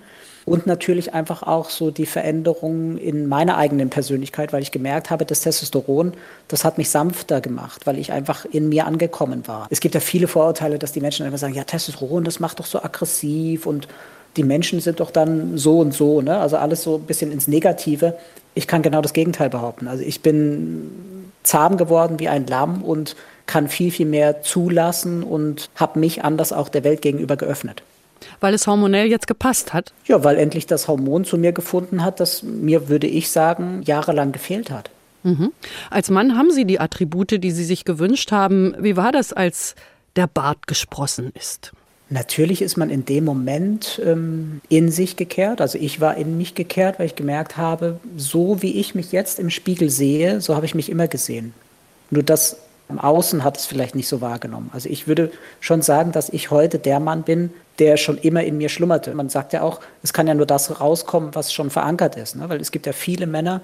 [0.45, 5.25] Und natürlich einfach auch so die Veränderungen in meiner eigenen Persönlichkeit, weil ich gemerkt habe,
[5.25, 6.13] das Testosteron,
[6.47, 9.67] das hat mich sanfter gemacht, weil ich einfach in mir angekommen war.
[9.69, 12.65] Es gibt ja viele Vorurteile, dass die Menschen einfach sagen, ja, Testosteron, das macht doch
[12.65, 13.88] so aggressiv und
[14.38, 16.38] die Menschen sind doch dann so und so, ne?
[16.38, 18.15] Also alles so ein bisschen ins Negative.
[18.56, 19.88] Ich kann genau das Gegenteil behaupten.
[19.88, 25.69] Also ich bin zahm geworden wie ein Lamm und kann viel, viel mehr zulassen und
[25.75, 27.84] habe mich anders auch der Welt gegenüber geöffnet.
[28.39, 29.93] Weil es hormonell jetzt gepasst hat?
[30.05, 34.31] Ja, weil endlich das Hormon zu mir gefunden hat, das mir, würde ich sagen, jahrelang
[34.31, 34.89] gefehlt hat.
[35.23, 35.51] Mhm.
[35.89, 38.75] Als Mann haben Sie die Attribute, die Sie sich gewünscht haben.
[38.79, 39.75] Wie war das, als
[40.15, 41.71] der Bart gesprossen ist?
[42.10, 45.62] Natürlich ist man in dem Moment ähm, in sich gekehrt.
[45.62, 49.39] Also ich war in mich gekehrt, weil ich gemerkt habe, so wie ich mich jetzt
[49.39, 51.53] im Spiegel sehe, so habe ich mich immer gesehen.
[52.10, 52.57] Nur das
[52.91, 54.69] im Außen hat es vielleicht nicht so wahrgenommen.
[54.73, 58.58] Also ich würde schon sagen, dass ich heute der Mann bin, der schon immer in
[58.58, 59.13] mir schlummerte.
[59.15, 62.36] Man sagt ja auch, es kann ja nur das rauskommen, was schon verankert ist.
[62.36, 62.47] Ne?
[62.49, 63.62] Weil es gibt ja viele Männer,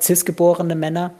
[0.00, 1.12] cis-geborene Männer,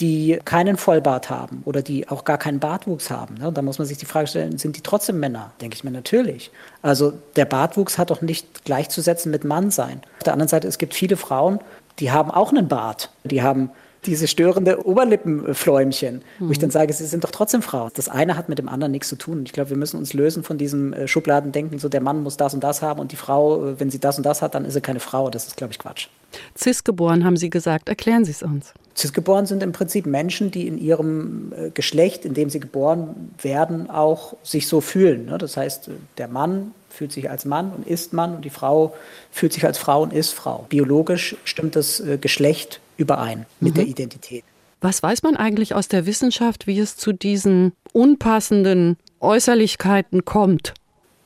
[0.00, 3.36] die keinen Vollbart haben oder die auch gar keinen Bartwuchs haben.
[3.36, 3.48] Ne?
[3.48, 5.52] Und da muss man sich die Frage stellen, sind die trotzdem Männer?
[5.60, 6.50] Denke ich mir natürlich.
[6.82, 10.02] Also der Bartwuchs hat doch nicht gleichzusetzen mit Mannsein.
[10.18, 11.60] Auf der anderen Seite, es gibt viele Frauen,
[11.98, 13.10] die haben auch einen Bart.
[13.24, 13.70] Die haben
[14.06, 16.48] diese störende Oberlippenfläumchen, mhm.
[16.48, 17.90] wo ich dann sage, sie sind doch trotzdem Frauen.
[17.94, 19.42] Das eine hat mit dem anderen nichts zu tun.
[19.44, 22.54] Ich glaube, wir müssen uns lösen von diesem äh, Schubladendenken, so der Mann muss das
[22.54, 24.74] und das haben und die Frau, äh, wenn sie das und das hat, dann ist
[24.74, 25.30] sie keine Frau.
[25.30, 26.08] Das ist, glaube ich, Quatsch.
[26.56, 27.88] Cis geboren, haben Sie gesagt.
[27.88, 28.74] Erklären Sie es uns.
[28.96, 33.32] Cis geboren sind im Prinzip Menschen, die in ihrem äh, Geschlecht, in dem sie geboren
[33.40, 35.26] werden, auch sich so fühlen.
[35.26, 35.38] Ne?
[35.38, 38.94] Das heißt, der Mann fühlt sich als Mann und ist Mann und die Frau
[39.30, 40.64] fühlt sich als Frau und ist Frau.
[40.70, 43.76] Biologisch stimmt das Geschlecht überein mit mhm.
[43.76, 44.44] der Identität.
[44.80, 50.74] Was weiß man eigentlich aus der Wissenschaft, wie es zu diesen unpassenden Äußerlichkeiten kommt?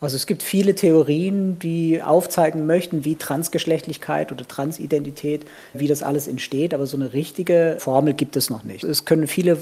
[0.01, 6.27] Also es gibt viele Theorien, die aufzeigen möchten, wie Transgeschlechtlichkeit oder Transidentität, wie das alles
[6.27, 8.83] entsteht, aber so eine richtige Formel gibt es noch nicht.
[8.83, 9.59] Es können viele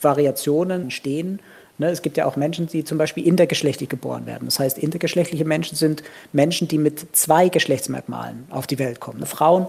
[0.00, 1.40] Variationen entstehen.
[1.76, 4.44] Ne, es gibt ja auch Menschen, die zum Beispiel intergeschlechtlich geboren werden.
[4.46, 9.26] Das heißt, intergeschlechtliche Menschen sind Menschen, die mit zwei Geschlechtsmerkmalen auf die Welt kommen.
[9.26, 9.66] Frauen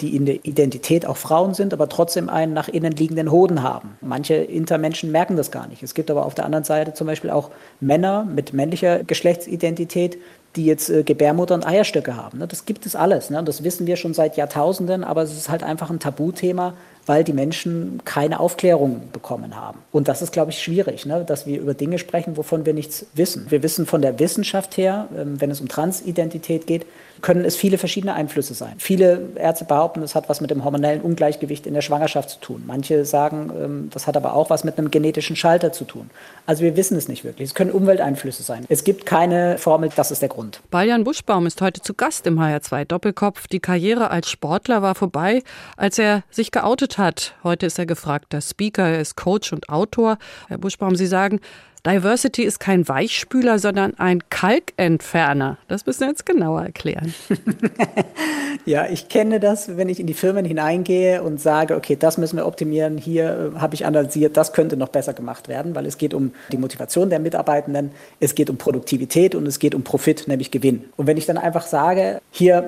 [0.00, 3.96] die in der Identität auch Frauen sind, aber trotzdem einen nach innen liegenden Hoden haben.
[4.00, 5.82] Manche Intermenschen merken das gar nicht.
[5.82, 7.50] Es gibt aber auf der anderen Seite zum Beispiel auch
[7.80, 10.18] Männer mit männlicher Geschlechtsidentität,
[10.56, 12.38] die jetzt äh, Gebärmutter und Eierstöcke haben.
[12.38, 12.46] Ne?
[12.48, 13.30] Das gibt es alles.
[13.30, 13.42] Ne?
[13.44, 16.74] Das wissen wir schon seit Jahrtausenden, aber es ist halt einfach ein Tabuthema,
[17.06, 19.78] weil die Menschen keine Aufklärung bekommen haben.
[19.92, 21.24] Und das ist, glaube ich, schwierig, ne?
[21.24, 23.46] dass wir über Dinge sprechen, wovon wir nichts wissen.
[23.48, 26.84] Wir wissen von der Wissenschaft her, ähm, wenn es um Transidentität geht,
[27.22, 28.74] können es viele verschiedene Einflüsse sein.
[28.78, 32.64] Viele Ärzte behaupten, es hat was mit dem hormonellen Ungleichgewicht in der Schwangerschaft zu tun.
[32.66, 36.10] Manche sagen, ähm, das hat aber auch was mit einem genetischen Schalter zu tun.
[36.46, 37.50] Also wir wissen es nicht wirklich.
[37.50, 38.64] Es können Umwelteinflüsse sein.
[38.68, 40.60] Es gibt keine Formel, das ist der Grund.
[40.70, 43.46] Baljan Buschbaum ist heute zu Gast im HR2 Doppelkopf.
[43.48, 45.42] Die Karriere als Sportler war vorbei,
[45.76, 47.34] als er sich geoutet hat.
[47.42, 50.18] Heute ist er gefragter Speaker, er ist Coach und Autor.
[50.48, 51.40] Herr Buschbaum, Sie sagen,
[51.86, 55.58] Diversity ist kein Weichspüler, sondern ein Kalkentferner.
[55.68, 57.14] Das müssen Sie jetzt genauer erklären.
[58.66, 62.36] ja, ich kenne das, wenn ich in die Firmen hineingehe und sage, okay, das müssen
[62.36, 62.98] wir optimieren.
[62.98, 66.32] Hier äh, habe ich analysiert, das könnte noch besser gemacht werden, weil es geht um
[66.52, 70.84] die Motivation der Mitarbeitenden, es geht um Produktivität und es geht um Profit, nämlich Gewinn.
[70.96, 72.64] Und wenn ich dann einfach sage, hier äh,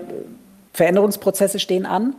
[0.72, 2.14] Veränderungsprozesse stehen an,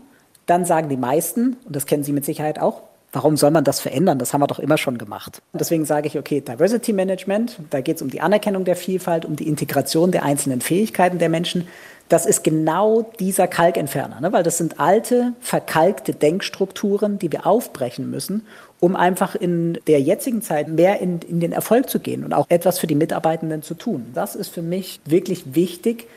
[0.45, 3.80] dann sagen die meisten, und das kennen Sie mit Sicherheit auch, Warum soll man das
[3.80, 4.17] verändern?
[4.17, 5.43] Das haben wir doch immer schon gemacht.
[5.54, 9.23] Und deswegen sage ich, okay, Diversity Management, da geht es um die Anerkennung der Vielfalt,
[9.23, 11.67] um die Integration der einzelnen Fähigkeiten der Menschen.
[12.10, 14.34] Das ist genau dieser Kalkentferner, ne?
[14.34, 18.45] weil das sind alte, verkalkte Denkstrukturen, die wir aufbrechen müssen,
[18.80, 22.47] um einfach in der jetzigen Zeit mehr in, in den Erfolg zu gehen und auch
[22.49, 24.08] etwas für die Mitarbeitenden zu tun.
[24.15, 26.08] Das ist für mich wirklich wichtig,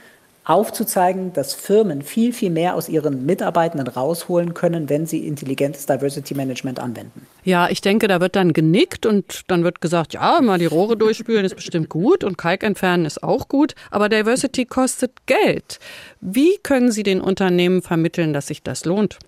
[0.46, 6.34] aufzuzeigen, dass Firmen viel, viel mehr aus ihren Mitarbeitenden rausholen können, wenn sie intelligentes Diversity
[6.34, 7.26] Management anwenden.
[7.42, 10.96] Ja, ich denke, da wird dann genickt und dann wird gesagt, ja, mal die Rohre
[10.96, 15.80] durchspülen ist bestimmt gut und Kalk entfernen ist auch gut, aber Diversity kostet Geld.
[16.20, 19.18] Wie können Sie den Unternehmen vermitteln, dass sich das lohnt?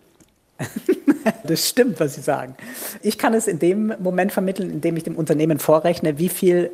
[1.45, 2.55] das stimmt, was Sie sagen.
[3.03, 6.71] Ich kann es in dem Moment vermitteln, indem ich dem Unternehmen vorrechne, wie viel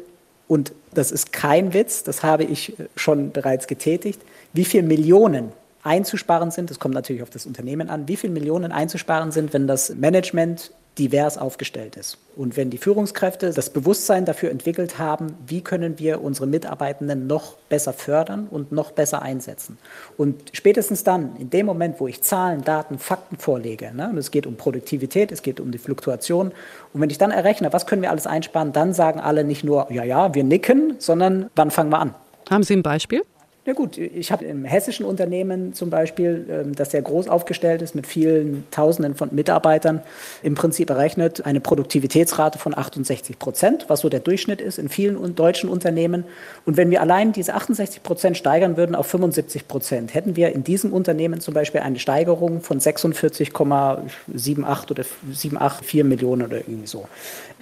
[0.47, 4.21] und das ist kein Witz, das habe ich schon bereits getätigt,
[4.55, 8.73] wie viele Millionen einzusparen sind, das kommt natürlich auf das Unternehmen an, wie viele Millionen
[8.73, 12.19] einzusparen sind, wenn das Management divers aufgestellt ist.
[12.37, 17.57] Und wenn die Führungskräfte das Bewusstsein dafür entwickelt haben, wie können wir unsere Mitarbeitenden noch
[17.69, 19.79] besser fördern und noch besser einsetzen.
[20.17, 24.31] Und spätestens dann, in dem Moment, wo ich Zahlen, Daten, Fakten vorlege, ne, und es
[24.31, 26.53] geht um Produktivität, es geht um die Fluktuation,
[26.93, 29.91] und wenn ich dann errechne, was können wir alles einsparen, dann sagen alle nicht nur,
[29.91, 32.15] ja, ja, wir nicken, sondern wann fangen wir an?
[32.49, 33.23] Haben Sie ein Beispiel?
[33.67, 37.95] Ja gut, ich habe im hessischen Unternehmen zum Beispiel, ähm, das sehr groß aufgestellt ist,
[37.95, 40.03] mit vielen Tausenden von Mitarbeitern,
[40.43, 45.35] im Prinzip errechnet eine Produktivitätsrate von 68 Prozent, was so der Durchschnitt ist in vielen
[45.35, 46.25] deutschen Unternehmen.
[46.67, 50.63] Und wenn wir allein diese 68 Prozent steigern würden auf 75 Prozent, hätten wir in
[50.63, 57.07] diesem Unternehmen zum Beispiel eine Steigerung von 46,78 oder 784 Millionen oder irgendwie so.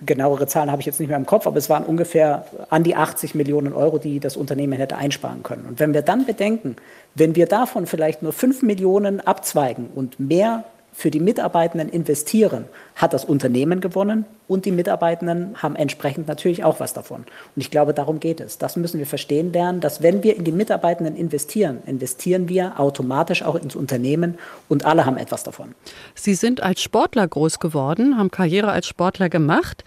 [0.04, 2.96] Genauere Zahlen habe ich jetzt nicht mehr im Kopf, aber es waren ungefähr an die
[2.96, 5.64] 80 Millionen Euro, die das Unternehmen hätte einsparen können.
[5.68, 6.76] Und wenn wenn wir dann bedenken,
[7.14, 12.64] wenn wir davon vielleicht nur 5 Millionen abzweigen und mehr für die Mitarbeitenden investieren,
[12.96, 17.24] hat das Unternehmen gewonnen und die Mitarbeitenden haben entsprechend natürlich auch was davon.
[17.56, 18.56] Und ich glaube, darum geht es.
[18.56, 23.42] Das müssen wir verstehen lernen, dass wenn wir in die Mitarbeitenden investieren, investieren wir automatisch
[23.42, 24.38] auch ins Unternehmen
[24.70, 25.74] und alle haben etwas davon.
[26.14, 29.84] Sie sind als Sportler groß geworden, haben Karriere als Sportler gemacht.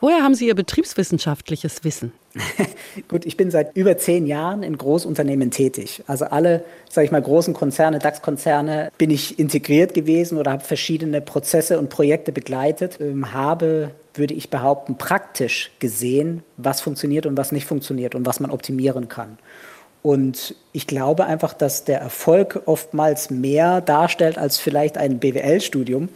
[0.00, 2.12] Woher haben Sie Ihr betriebswissenschaftliches Wissen?
[3.08, 6.02] Gut, ich bin seit über zehn Jahren in Großunternehmen tätig.
[6.06, 11.20] Also alle, sage ich mal, großen Konzerne, DAX-Konzerne bin ich integriert gewesen oder habe verschiedene
[11.20, 17.52] Prozesse und Projekte begleitet, ähm, habe, würde ich behaupten, praktisch gesehen, was funktioniert und was
[17.52, 19.38] nicht funktioniert und was man optimieren kann.
[20.02, 26.08] Und ich glaube einfach, dass der Erfolg oftmals mehr darstellt als vielleicht ein BWL-Studium.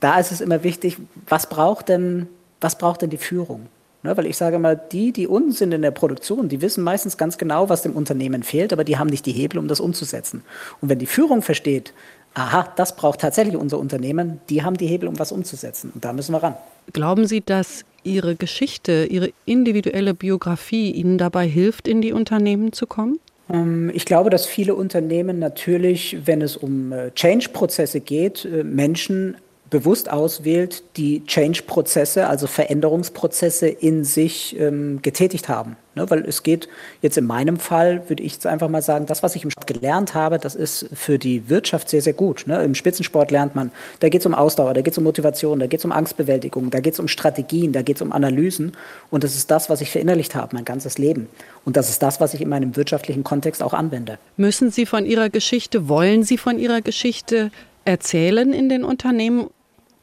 [0.00, 0.96] Da ist es immer wichtig,
[1.26, 2.28] was braucht denn
[2.60, 3.66] was braucht denn die Führung?
[4.04, 7.16] Ne, weil ich sage mal, die, die unten sind in der Produktion, die wissen meistens
[7.16, 10.44] ganz genau, was dem Unternehmen fehlt, aber die haben nicht die Hebel, um das umzusetzen.
[10.80, 11.92] Und wenn die Führung versteht,
[12.34, 15.90] aha, das braucht tatsächlich unser Unternehmen, die haben die Hebel, um was umzusetzen.
[15.92, 16.54] Und da müssen wir ran.
[16.92, 22.86] Glauben Sie, dass Ihre Geschichte, Ihre individuelle Biografie Ihnen dabei hilft, in die Unternehmen zu
[22.86, 23.18] kommen?
[23.50, 29.36] Ähm, ich glaube, dass viele Unternehmen natürlich, wenn es um äh, Change-Prozesse geht, äh, Menschen
[29.70, 35.76] bewusst auswählt, die Change-Prozesse, also Veränderungsprozesse in sich ähm, getätigt haben.
[35.98, 36.68] Ne, weil es geht
[37.02, 39.66] jetzt in meinem Fall, würde ich jetzt einfach mal sagen, das, was ich im Sport
[39.66, 42.44] gelernt habe, das ist für die Wirtschaft sehr, sehr gut.
[42.46, 42.62] Ne?
[42.62, 45.66] Im Spitzensport lernt man, da geht es um Ausdauer, da geht es um Motivation, da
[45.66, 48.72] geht es um Angstbewältigung, da geht es um Strategien, da geht es um Analysen.
[49.10, 51.26] Und das ist das, was ich verinnerlicht habe, mein ganzes Leben.
[51.64, 54.18] Und das ist das, was ich in meinem wirtschaftlichen Kontext auch anwende.
[54.36, 57.50] Müssen Sie von Ihrer Geschichte, wollen Sie von Ihrer Geschichte
[57.84, 59.48] erzählen in den Unternehmen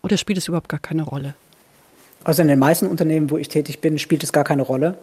[0.06, 1.34] oder spielt es überhaupt gar keine Rolle?
[2.24, 4.98] Also in den meisten Unternehmen, wo ich tätig bin, spielt es gar keine Rolle.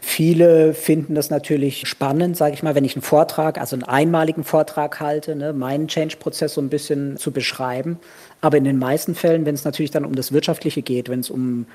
[0.00, 4.44] Viele finden das natürlich spannend, sage ich mal, wenn ich einen Vortrag, also einen einmaligen
[4.44, 7.98] Vortrag halte, ne, meinen Change-Prozess so ein bisschen zu beschreiben.
[8.40, 11.30] Aber in den meisten Fällen, wenn es natürlich dann um das Wirtschaftliche geht, wenn es
[11.30, 11.66] um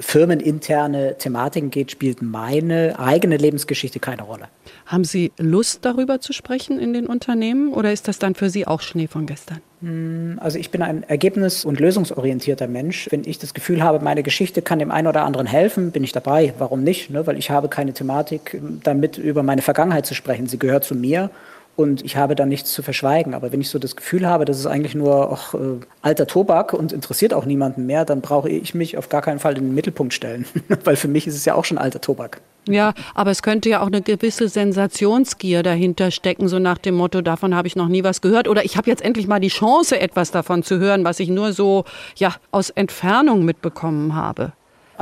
[0.00, 4.48] firmeninterne Thematiken geht, spielt meine eigene Lebensgeschichte keine Rolle.
[4.86, 8.66] Haben Sie Lust, darüber zu sprechen in den Unternehmen oder ist das dann für Sie
[8.66, 9.60] auch Schnee von gestern?
[9.82, 13.08] Hm, also ich bin ein ergebnis- und lösungsorientierter Mensch.
[13.10, 16.12] Wenn ich das Gefühl habe, meine Geschichte kann dem einen oder anderen helfen, bin ich
[16.12, 16.54] dabei.
[16.58, 17.10] Warum nicht?
[17.10, 17.26] Ne?
[17.26, 20.46] Weil ich habe keine Thematik, damit über meine Vergangenheit zu sprechen.
[20.46, 21.30] Sie gehört zu mir
[21.74, 23.34] und ich habe da nichts zu verschweigen.
[23.34, 26.72] Aber wenn ich so das Gefühl habe, das ist eigentlich nur ach, äh, alter Tobak
[26.72, 29.74] und interessiert auch niemanden mehr, dann brauche ich mich auf gar keinen Fall in den
[29.74, 30.44] Mittelpunkt stellen.
[30.84, 32.40] Weil für mich ist es ja auch schon alter Tobak.
[32.68, 37.20] Ja, aber es könnte ja auch eine gewisse Sensationsgier dahinter stecken, so nach dem Motto,
[37.20, 38.46] davon habe ich noch nie was gehört.
[38.46, 41.52] Oder ich habe jetzt endlich mal die Chance, etwas davon zu hören, was ich nur
[41.52, 41.84] so
[42.16, 44.52] ja, aus Entfernung mitbekommen habe.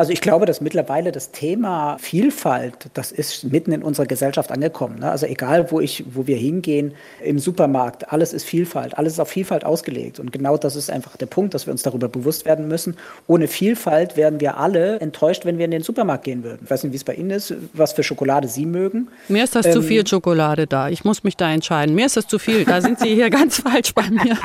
[0.00, 5.00] Also ich glaube, dass mittlerweile das Thema Vielfalt, das ist mitten in unserer Gesellschaft angekommen.
[5.00, 5.10] Ne?
[5.10, 9.28] Also egal, wo, ich, wo wir hingehen, im Supermarkt, alles ist Vielfalt, alles ist auf
[9.28, 10.18] Vielfalt ausgelegt.
[10.18, 12.96] Und genau das ist einfach der Punkt, dass wir uns darüber bewusst werden müssen.
[13.26, 16.60] Ohne Vielfalt werden wir alle enttäuscht, wenn wir in den Supermarkt gehen würden.
[16.64, 19.08] Ich weiß nicht, wie es bei Ihnen ist, was für Schokolade Sie mögen.
[19.28, 20.88] Mir ist das ähm, zu viel Schokolade da.
[20.88, 21.94] Ich muss mich da entscheiden.
[21.94, 22.64] Mir ist das zu viel.
[22.64, 24.38] Da sind Sie hier ganz falsch bei mir.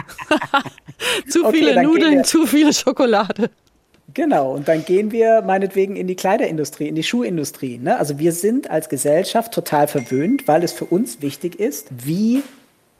[1.30, 3.51] zu okay, viele Nudeln, zu viel Schokolade.
[4.16, 7.78] Genau, und dann gehen wir meinetwegen in die Kleiderindustrie, in die Schuhindustrie.
[7.78, 7.99] Ne?
[7.99, 12.41] Also wir sind als Gesellschaft total verwöhnt, weil es für uns wichtig ist, wie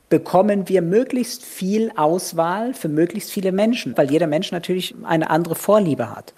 [0.10, 5.56] bekommen wir möglichst viel Auswahl für möglichst viele Menschen, weil jeder Mensch natürlich eine andere
[5.56, 6.34] Vorliebe hat.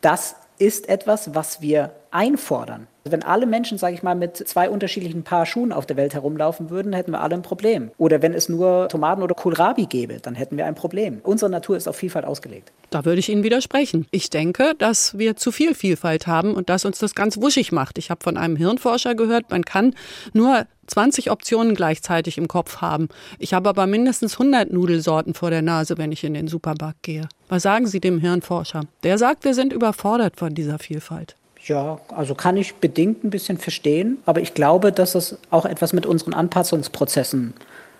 [0.00, 2.86] Das ist etwas, was wir einfordern.
[3.12, 6.70] Wenn alle Menschen, sage ich mal, mit zwei unterschiedlichen Paar Schuhen auf der Welt herumlaufen
[6.70, 7.90] würden, hätten wir alle ein Problem.
[7.98, 11.20] Oder wenn es nur Tomaten oder Kohlrabi gäbe, dann hätten wir ein Problem.
[11.22, 12.72] Unsere Natur ist auf Vielfalt ausgelegt.
[12.90, 14.06] Da würde ich Ihnen widersprechen.
[14.10, 17.98] Ich denke, dass wir zu viel Vielfalt haben und dass uns das ganz wuschig macht.
[17.98, 19.94] Ich habe von einem Hirnforscher gehört, man kann
[20.32, 23.08] nur 20 Optionen gleichzeitig im Kopf haben.
[23.38, 27.28] Ich habe aber mindestens 100 Nudelsorten vor der Nase, wenn ich in den Supermarkt gehe.
[27.48, 28.82] Was sagen Sie dem Hirnforscher?
[29.02, 31.36] Der sagt, wir sind überfordert von dieser Vielfalt.
[31.66, 35.92] Ja, also kann ich bedingt ein bisschen verstehen, aber ich glaube, dass es auch etwas
[35.92, 37.54] mit unseren Anpassungsprozessen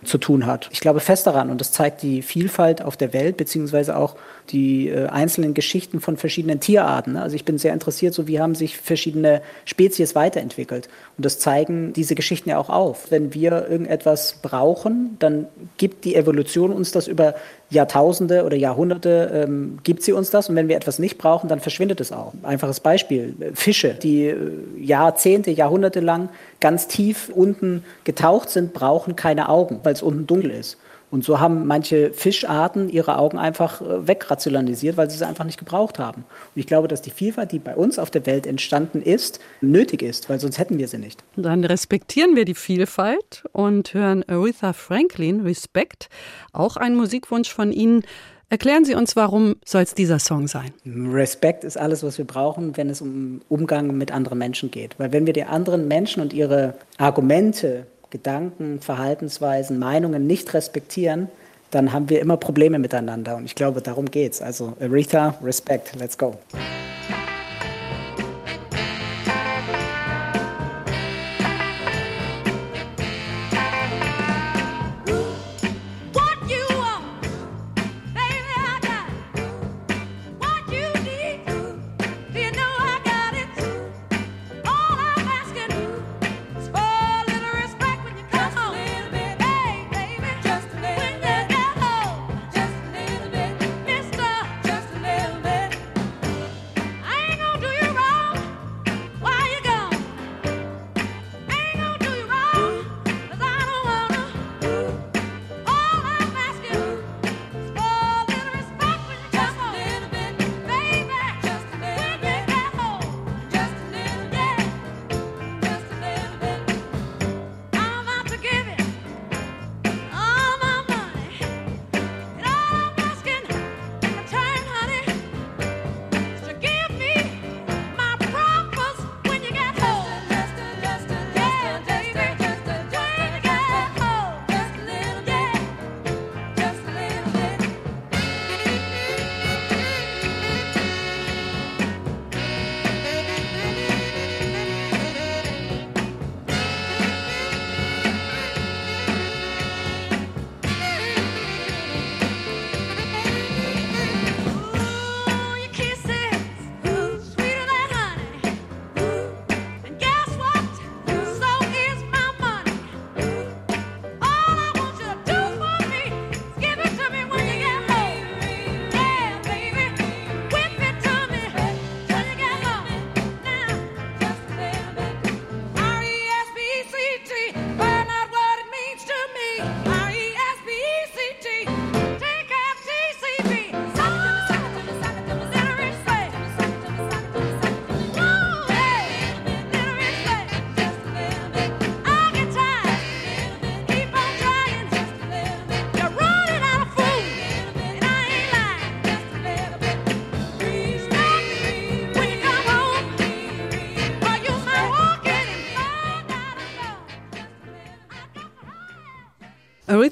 [0.07, 0.68] zu tun hat.
[0.72, 4.16] Ich glaube fest daran und das zeigt die Vielfalt auf der Welt, beziehungsweise auch
[4.50, 7.14] die äh, einzelnen Geschichten von verschiedenen Tierarten.
[7.14, 7.22] Ne?
[7.22, 10.88] Also ich bin sehr interessiert, so wie haben sich verschiedene Spezies weiterentwickelt.
[11.16, 13.11] Und das zeigen diese Geschichten ja auch auf.
[13.11, 15.46] Wenn wir irgendetwas brauchen, dann
[15.76, 17.34] gibt die Evolution uns das über
[17.68, 20.48] Jahrtausende oder Jahrhunderte, ähm, gibt sie uns das.
[20.48, 22.32] Und wenn wir etwas nicht brauchen, dann verschwindet es auch.
[22.44, 24.36] Einfaches Beispiel, Fische, die äh,
[24.78, 26.28] Jahrzehnte, Jahrhunderte lang
[26.61, 30.78] ganz tief unten getaucht sind, brauchen keine Augen, weil es unten dunkel ist.
[31.09, 35.59] Und so haben manche Fischarten ihre Augen einfach äh, wegrationalisiert, weil sie sie einfach nicht
[35.59, 36.24] gebraucht haben.
[36.54, 40.02] Und ich glaube, dass die Vielfalt, die bei uns auf der Welt entstanden ist, nötig
[40.02, 41.22] ist, weil sonst hätten wir sie nicht.
[41.36, 46.09] Dann respektieren wir die Vielfalt und hören Aretha Franklin, Respekt,
[46.52, 48.02] auch ein Musikwunsch von Ihnen.
[48.49, 50.72] Erklären Sie uns, warum soll es dieser Song sein?
[50.86, 54.97] Respekt ist alles, was wir brauchen, wenn es um Umgang mit anderen Menschen geht.
[54.99, 61.28] Weil wenn wir die anderen Menschen und ihre Argumente Gedanken, Verhaltensweisen, Meinungen nicht respektieren,
[61.72, 63.36] dann haben wir immer Probleme miteinander.
[63.36, 64.40] Und ich glaube, darum geht's.
[64.40, 66.36] Also Aretha, Respect, let's go.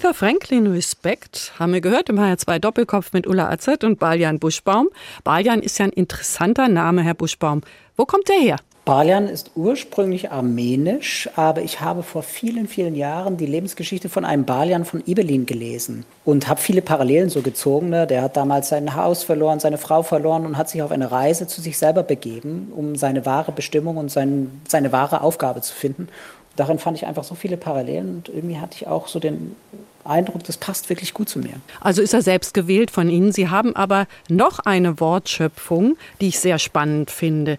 [0.05, 4.89] Aretha Franklin Respect haben wir gehört im HR2 Doppelkopf mit Ulla Azert und Baljan Buschbaum.
[5.23, 7.63] Baljan ist ja ein interessanter Name, Herr Buschbaum.
[7.97, 8.57] Wo kommt der her?
[8.85, 14.45] Baljan ist ursprünglich armenisch, aber ich habe vor vielen, vielen Jahren die Lebensgeschichte von einem
[14.45, 17.89] Baljan von Ibelin gelesen und habe viele Parallelen so gezogen.
[17.89, 18.07] Ne?
[18.07, 21.47] Der hat damals sein Haus verloren, seine Frau verloren und hat sich auf eine Reise
[21.47, 26.09] zu sich selber begeben, um seine wahre Bestimmung und sein, seine wahre Aufgabe zu finden
[26.57, 29.57] darin fand ich einfach so viele Parallelen und irgendwie hatte ich auch so den
[30.05, 31.55] Eindruck, das passt wirklich gut zu mir.
[31.81, 33.33] Also ist er selbst gewählt von Ihnen.
[33.33, 37.59] Sie haben aber noch eine Wortschöpfung, die ich sehr spannend finde.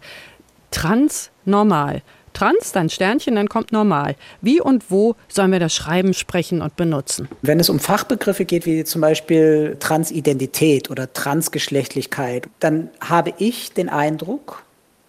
[0.71, 2.01] Transnormal.
[2.35, 4.15] Trans, dann Sternchen, dann kommt normal.
[4.41, 7.29] Wie und wo sollen wir das schreiben, sprechen und benutzen?
[7.41, 13.87] Wenn es um Fachbegriffe geht, wie zum Beispiel Transidentität oder Transgeschlechtlichkeit, dann habe ich den
[13.87, 14.63] Eindruck,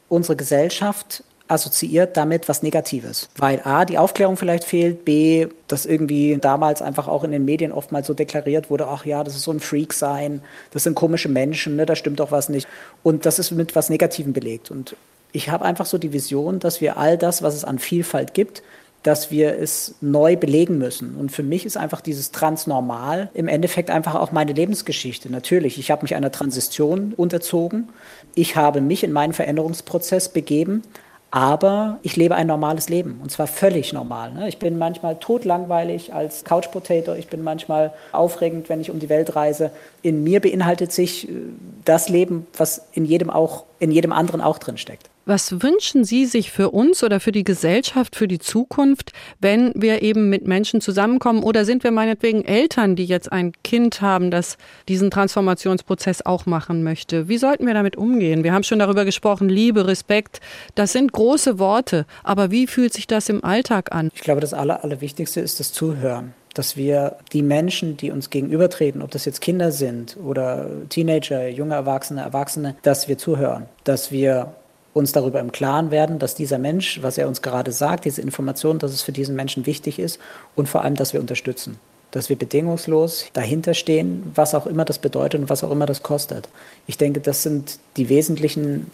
[0.08, 3.28] unsere Gesellschaft assoziiert damit was Negatives.
[3.36, 7.72] Weil A, die Aufklärung vielleicht fehlt, B, das irgendwie damals einfach auch in den Medien
[7.72, 10.42] oftmals so deklariert wurde, ach ja, das ist so ein Freak sein,
[10.72, 12.66] das sind komische Menschen, ne, da stimmt doch was nicht.
[13.02, 14.70] Und das ist mit was Negativem belegt.
[14.70, 14.96] Und
[15.32, 18.62] ich habe einfach so die Vision, dass wir all das, was es an Vielfalt gibt,
[19.06, 21.14] dass wir es neu belegen müssen.
[21.14, 25.30] Und für mich ist einfach dieses Transnormal im Endeffekt einfach auch meine Lebensgeschichte.
[25.30, 27.88] Natürlich, ich habe mich einer Transition unterzogen.
[28.34, 30.82] Ich habe mich in meinen Veränderungsprozess begeben,
[31.30, 34.32] aber ich lebe ein normales Leben und zwar völlig normal.
[34.32, 34.48] Ne?
[34.48, 39.08] Ich bin manchmal totlangweilig als Couch Potato, ich bin manchmal aufregend, wenn ich um die
[39.08, 39.70] Welt reise.
[40.02, 41.32] In mir beinhaltet sich äh,
[41.84, 45.10] das Leben, was in jedem, auch, in jedem anderen auch drin steckt.
[45.28, 49.10] Was wünschen Sie sich für uns oder für die Gesellschaft, für die Zukunft,
[49.40, 51.42] wenn wir eben mit Menschen zusammenkommen?
[51.42, 54.56] Oder sind wir meinetwegen Eltern, die jetzt ein Kind haben, das
[54.86, 57.26] diesen Transformationsprozess auch machen möchte?
[57.26, 58.44] Wie sollten wir damit umgehen?
[58.44, 60.40] Wir haben schon darüber gesprochen, Liebe, Respekt,
[60.76, 62.06] das sind große Worte.
[62.22, 64.12] Aber wie fühlt sich das im Alltag an?
[64.14, 69.02] Ich glaube, das Aller, Allerwichtigste ist das Zuhören dass wir die Menschen, die uns gegenübertreten,
[69.02, 74.54] ob das jetzt Kinder sind oder Teenager, junge Erwachsene, Erwachsene, dass wir zuhören, dass wir
[74.96, 78.78] uns darüber im Klaren werden, dass dieser Mensch, was er uns gerade sagt, diese Information,
[78.78, 80.18] dass es für diesen Menschen wichtig ist
[80.54, 81.78] und vor allem, dass wir unterstützen.
[82.12, 86.02] Dass wir bedingungslos dahinter stehen, was auch immer das bedeutet und was auch immer das
[86.02, 86.48] kostet.
[86.86, 88.90] Ich denke, das sind die wesentlichen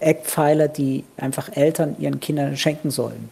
[0.00, 3.28] Eckpfeiler, die einfach Eltern ihren Kindern schenken sollen.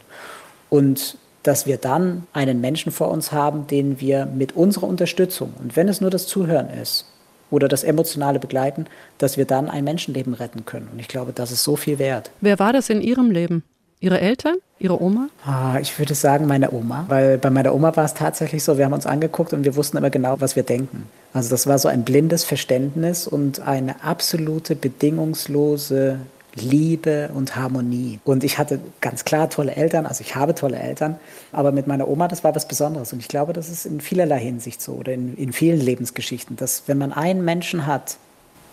[0.68, 5.76] Und dass wir dann einen Menschen vor uns haben, den wir mit unserer Unterstützung, und
[5.76, 7.06] wenn es nur das Zuhören ist,
[7.52, 8.86] oder das emotionale Begleiten,
[9.18, 10.88] dass wir dann ein Menschenleben retten können.
[10.92, 12.30] Und ich glaube, das ist so viel wert.
[12.40, 13.62] Wer war das in Ihrem Leben?
[14.00, 14.56] Ihre Eltern?
[14.80, 15.28] Ihre Oma?
[15.46, 17.04] Ah, ich würde sagen, meine Oma.
[17.06, 19.96] Weil bei meiner Oma war es tatsächlich so, wir haben uns angeguckt und wir wussten
[19.96, 21.04] immer genau, was wir denken.
[21.32, 26.18] Also das war so ein blindes Verständnis und eine absolute bedingungslose
[26.54, 28.20] Liebe und Harmonie.
[28.24, 31.16] Und ich hatte ganz klar tolle Eltern, also ich habe tolle Eltern,
[31.50, 33.12] aber mit meiner Oma, das war was Besonderes.
[33.12, 36.84] Und ich glaube, das ist in vielerlei Hinsicht so oder in, in vielen Lebensgeschichten, dass
[36.86, 38.16] wenn man einen Menschen hat,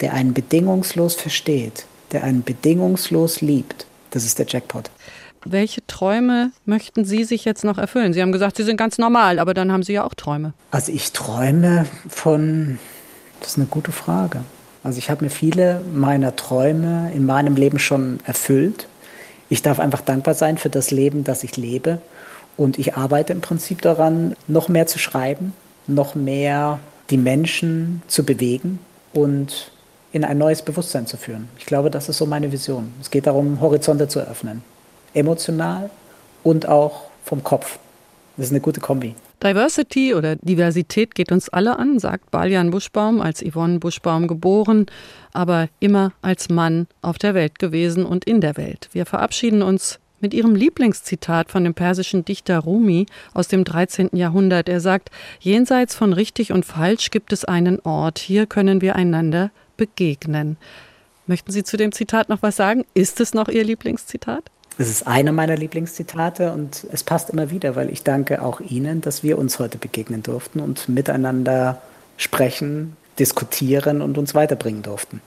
[0.01, 4.89] der einen bedingungslos versteht, der einen bedingungslos liebt, das ist der Jackpot.
[5.45, 8.11] Welche Träume möchten Sie sich jetzt noch erfüllen?
[8.11, 10.53] Sie haben gesagt, Sie sind ganz normal, aber dann haben Sie ja auch Träume.
[10.71, 12.77] Also ich träume von,
[13.39, 14.41] das ist eine gute Frage.
[14.83, 18.87] Also ich habe mir viele meiner Träume in meinem Leben schon erfüllt.
[19.49, 22.01] Ich darf einfach dankbar sein für das Leben, das ich lebe.
[22.55, 25.53] Und ich arbeite im Prinzip daran, noch mehr zu schreiben,
[25.87, 28.79] noch mehr die Menschen zu bewegen
[29.13, 29.71] und
[30.11, 31.49] in ein neues Bewusstsein zu führen.
[31.57, 32.93] Ich glaube, das ist so meine Vision.
[33.01, 34.63] Es geht darum, Horizonte zu öffnen.
[35.13, 35.89] Emotional
[36.43, 37.79] und auch vom Kopf.
[38.39, 39.15] Das ist eine gute Kombi.
[39.43, 44.85] Diversity oder Diversität geht uns alle an, sagt Baljan Buschbaum, als Yvonne Buschbaum geboren,
[45.33, 48.87] aber immer als Mann auf der Welt gewesen und in der Welt.
[48.93, 54.11] Wir verabschieden uns mit ihrem Lieblingszitat von dem persischen Dichter Rumi aus dem 13.
[54.13, 54.69] Jahrhundert.
[54.69, 55.11] Er sagt,
[55.41, 60.55] jenseits von richtig und falsch gibt es einen Ort, hier können wir einander begegnen.
[61.27, 62.85] Möchten Sie zu dem Zitat noch was sagen?
[62.93, 64.49] Ist es noch Ihr Lieblingszitat?
[64.79, 69.01] Es ist einer meiner Lieblingszitate und es passt immer wieder, weil ich danke auch Ihnen,
[69.01, 71.81] dass wir uns heute begegnen durften und miteinander
[72.15, 75.21] sprechen, diskutieren und uns weiterbringen durften.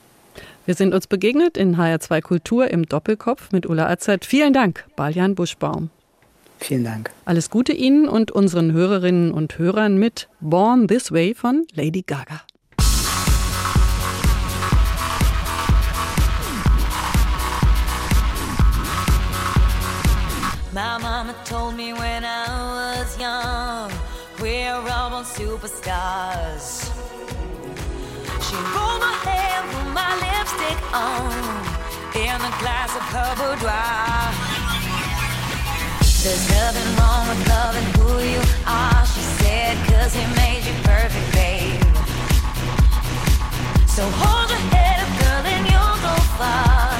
[0.65, 4.25] Wir sind uns begegnet in HR2 Kultur im Doppelkopf mit Ulla Azert.
[4.25, 5.91] Vielen Dank, Baljan Buschbaum.
[6.57, 7.11] Vielen Dank.
[7.25, 12.41] Alles Gute Ihnen und unseren Hörerinnen und Hörern mit Born This Way von Lady Gaga.
[20.73, 23.91] My mama told me when I was young,
[24.41, 26.89] we're all born superstars.
[28.41, 31.29] She rolled my hair, put my lipstick on,
[32.17, 34.33] in a glass of her boudoir.
[36.23, 41.29] There's nothing wrong with loving who you are, she said, cause he made you perfect,
[41.33, 41.83] babe.
[43.85, 46.92] So hold your head up, girl, and you'll go far.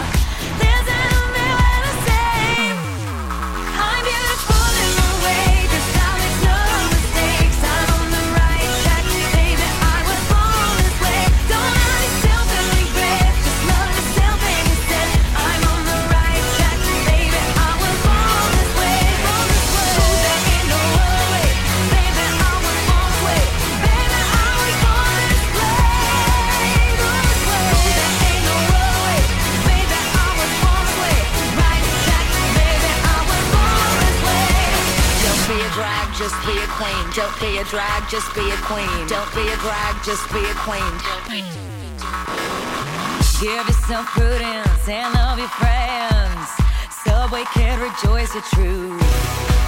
[38.14, 39.08] Just be a queen.
[39.08, 40.94] Don't be a drag, just be a queen.
[43.42, 46.48] Give yourself prudence and love your friends.
[47.04, 49.63] Subway kid, rejoice your truth.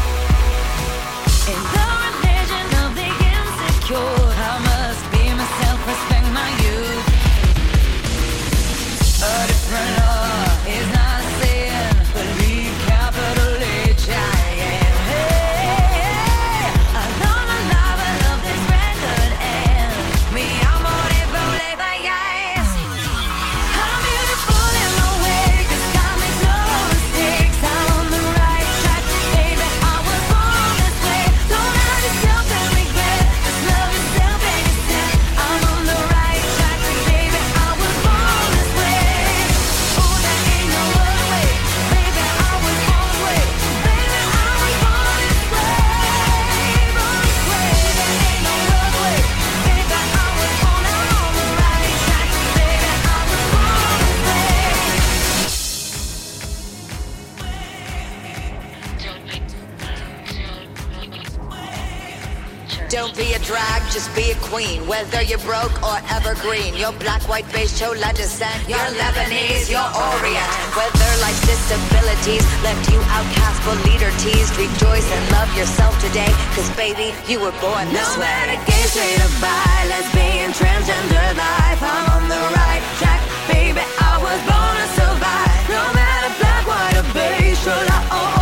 [64.06, 64.86] Just be a queen.
[64.88, 68.68] Whether you're broke or evergreen, you're black, white, beige, chola descent.
[68.68, 70.50] You're Lebanese, you're Orient.
[70.78, 76.32] Whether life's disabilities left you outcast but leader teased, rejoice and love yourself today.
[76.56, 78.28] Cause baby, you were born this No way.
[78.28, 83.82] matter gay, straight or bi, lesbian, transgender life, I'm on the right track, baby.
[83.82, 85.62] I was born to survive.
[85.70, 88.35] No matter black, white, or beige, should I